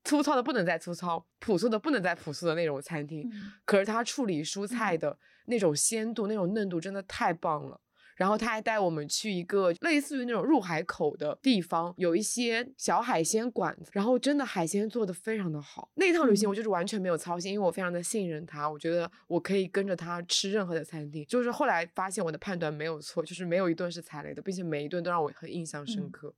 [0.04, 3.30] 粗糙的不能再粗糙，朴素的不能再朴素的那种餐厅。
[3.64, 7.80] 可是它处理蔬菜的那种鲜度、那种嫩度真的太棒了。
[8.18, 15.88] 然后他还带我们去一个类似于那种入海口的地方，有一些小海鲜馆子，然后真的海鲜做的非常的好。
[15.94, 21.24] 那趟旅行我就是完全没有操心，因为我非常的信任他，我觉得我可以跟着他吃任何的餐厅。
[21.26, 26.34] 就是后来发现我的判断没有错，就是没有一顿是踩雷的，并且每一顿都让我很印象深刻。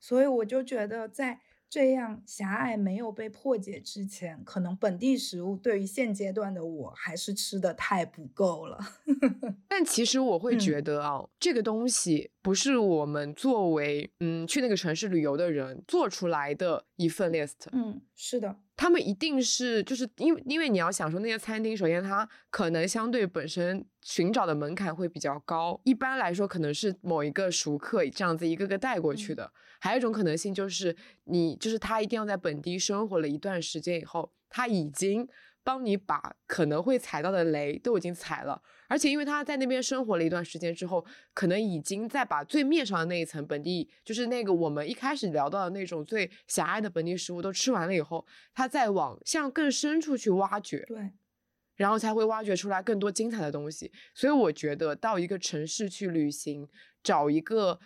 [0.00, 1.40] 所以我就觉得在。
[1.70, 8.78] 这样狭隘没有被破解之前，可能本地食物对于现阶段的我还是吃的太不够了。
[9.68, 17.66] 但其实我会觉得啊，这个东西不是我们作为嗯去那个城市旅游的人做出来的一份 list。
[17.72, 29.52] 嗯，是的，他们一定是就是因为因为你要想说那些餐厅，首先它可能相对本身寻找的门槛会比较高，一般来说可能是某一个熟客这样子一个个带过去的。
[29.80, 35.28] 还有一种可能性就是，你就是他一定要在本地生活了一段时间以后，他已经
[35.68, 41.04] 帮你把可能会踩到的雷都已经踩了，而且因为他在那边生活了一段时间之后，
[41.34, 51.12] 可能已经在把最面上的那一层本地，就是那个我们一开始聊到的那种最狭隘的本地食物都吃完了以后，他再往向更深处去挖掘，对，
[51.76, 53.92] 然后才会挖掘出来更多精彩的东西。
[54.14, 56.66] 所以我觉得到一个城市去旅行，
[57.02, 57.78] 找一个。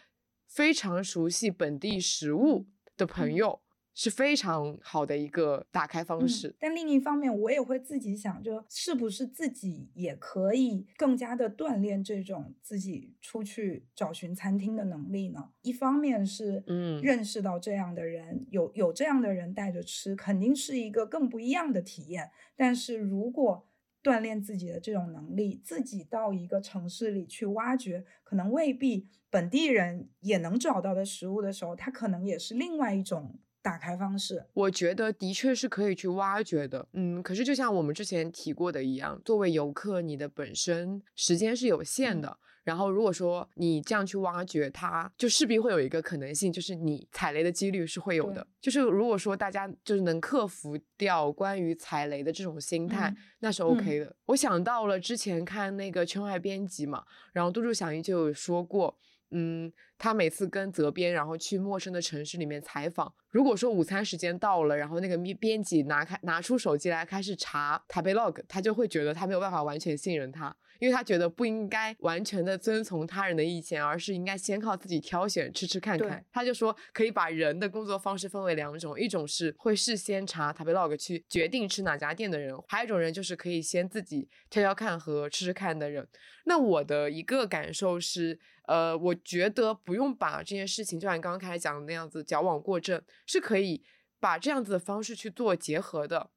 [0.55, 3.63] 非常熟悉本地食物的朋友
[3.95, 6.55] 是非常好的一个打开方式。
[6.59, 15.51] 但另一方面，我也会自己想，就是不是自己也可以更加的锻炼这种自己出去找寻餐厅的能力呢？
[15.63, 22.31] 一方面是，嗯，认识到这样的人，有有这样的人带着吃，肯定是一个更不一样的体验。
[22.57, 23.69] 但是如果
[24.03, 34.45] 锻炼自己的这种能力，自己到一个城市里去挖掘，可能未必本地人也能找到的食物的时候，它可能也是另外一种打开方式。
[34.53, 37.23] 我觉得的确是可以去挖掘的，嗯。
[37.23, 42.39] 可是就像我们之前提过的一样，作为游客，你的本身时间是有限的。
[42.65, 48.47] 然后，如果说你这样去挖掘它，就势必会有一个可能性，就是你踩雷的几率是会有的。
[48.61, 54.15] 就是如果说大家就是能克服掉关于踩雷的这种心态，那是 OK 的。
[54.27, 58.97] 我想到了之前看那个《圈外编辑》嘛，然后杜杜小英就有说过。
[59.33, 63.13] 嗯，他每次跟责编，然后去陌生的城市里面采访。
[63.31, 76.25] 如果说午餐时间到了，然后那个编编辑拿开拿出手机来开始查台北 log，他就会觉得他没有办法完全信任他，因为他觉得不应该完全的遵从他人的意见，而是应该先靠自己挑选吃吃看看。
[76.33, 86.09] 他就说可以把人的工作方式分为两种，一种是会事先查台北 log 去决定吃哪家店的人，还有一种人就是可以先自己挑挑看和吃吃看的人。
[86.47, 88.41] 那我的一个感受是。
[88.69, 93.83] 呃，我觉得不用把这件事情，就像你刚刚开始讲的那样子，矫枉过正，是可以
[94.21, 96.31] 把这样子的方式去做结合的。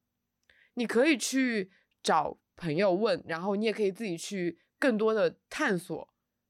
[0.73, 1.69] 你可以去
[2.01, 6.08] 找朋友问，然后你也可以自己去更多的探索，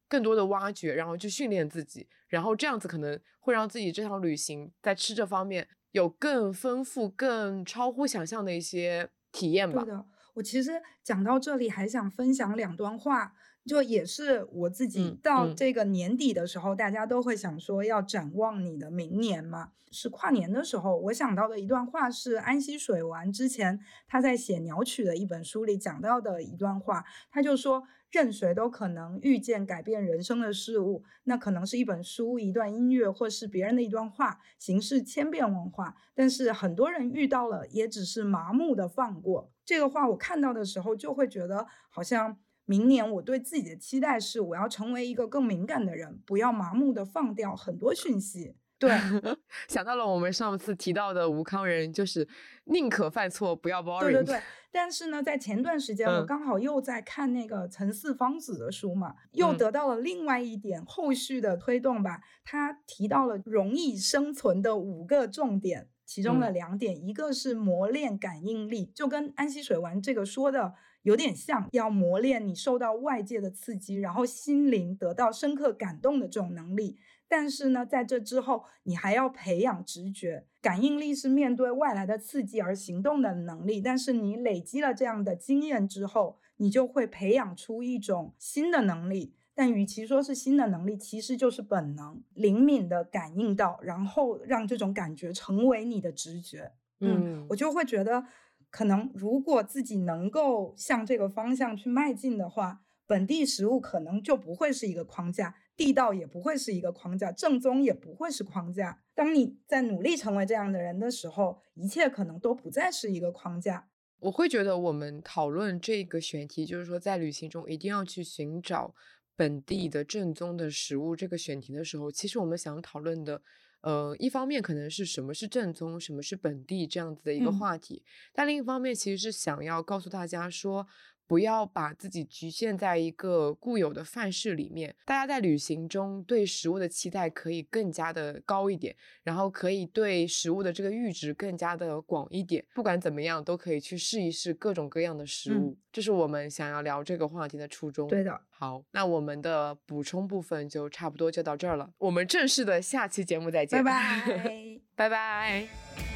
[0.08, 9.84] 更多的挖掘，然后去训练自己，然后这样子可能会让自己这趟旅行在吃这方面有更丰富、更超乎想象的一些体验吧。
[9.84, 13.34] 对的，我其实讲到这里还想分享两段话。
[13.66, 19.72] 就也是我自己到这个年底的时候，大家都会想说要展望你的明年嘛。
[19.92, 27.84] 是跨年的时候，我想到的一段话是安溪水丸之前他在写《鸟曲》的一本书里讲到的一段话，他就说。
[28.12, 35.94] 任谁都可能遇见改变人生的事物，那可能是一本书、一段音乐，或是别人的一段话，形式千变万化。
[36.14, 39.52] 但是很多人遇到了，也只是麻木的放过。
[39.66, 48.56] 这个话我看到的时候，就会觉得好像明年我对自己的期待是，我要成为一个更敏感的人，不要麻木的放掉很多讯息。
[48.78, 48.90] 对，
[49.70, 52.28] 想到了我们上次提到的吴康仁，就是
[52.66, 54.02] 宁可犯错，不要 boring。
[54.02, 54.42] 对对对。
[54.70, 62.20] 但是呢，在前段时间，我嗯刚好又在看那个陈四方子的书嘛，又嗯得到了另外一点后续的推动吧。
[62.44, 76.98] 他提到了容易生存的五个重点，其中的嗯两点，一个是磨练感应力，就跟安溪水丸这个说的有点像，要磨练你受到外界的刺激，然后心灵得到深刻感动的这种能力。
[77.28, 80.46] 但是呢，在这之后，你还要培养直觉。
[80.62, 89.34] 感应力是面对外来的刺激而行动的能力，但是你累积了这样的经验之后，你就会培养出一种新的能力。
[89.56, 96.74] 但与其说是新的能力，其实就是本能，灵敏的感应到，然后让这种感觉成为你的直觉。
[97.00, 98.26] 嗯，我就会觉得，
[98.70, 105.56] 可能如果自己能够向这个方向去迈进的话，本地食物可能就不会是一个框架。
[105.78, 109.02] 地道也不会是一个框架，正宗也不会是框架。
[109.14, 113.90] 当你在努力成为这样的人的时候，一切可能都不再是一个框架。
[114.20, 118.96] 我会觉得我们讨论这个选题，就是说在旅行中一定要去寻找
[119.36, 121.16] 本地的正宗的食物。
[121.16, 123.42] 这个选题的时候，其实我们想讨论的，
[123.82, 130.88] 呃，一方面可能是什么是正宗，什么是本地这样子的一个嗯话题，但另一方面其实是想要告诉大家说。
[131.28, 134.96] 不要把自己局限在一个固有的范式里面。
[135.06, 142.64] 大家在旅行中对食物的期待可以更加的高一点，然后可以对食物的这个阈值更加的广一点。
[142.74, 145.78] 不管怎么样，都可以去试一试各种各样的食嗯物。
[145.92, 148.08] 这是我们想要聊这个话题的初衷。
[148.08, 151.90] 对的，好，那我们的补充部分就差不多就到这儿了。
[151.98, 154.80] 我们正式的下期节目再见，拜拜。
[154.96, 156.15] 拜拜。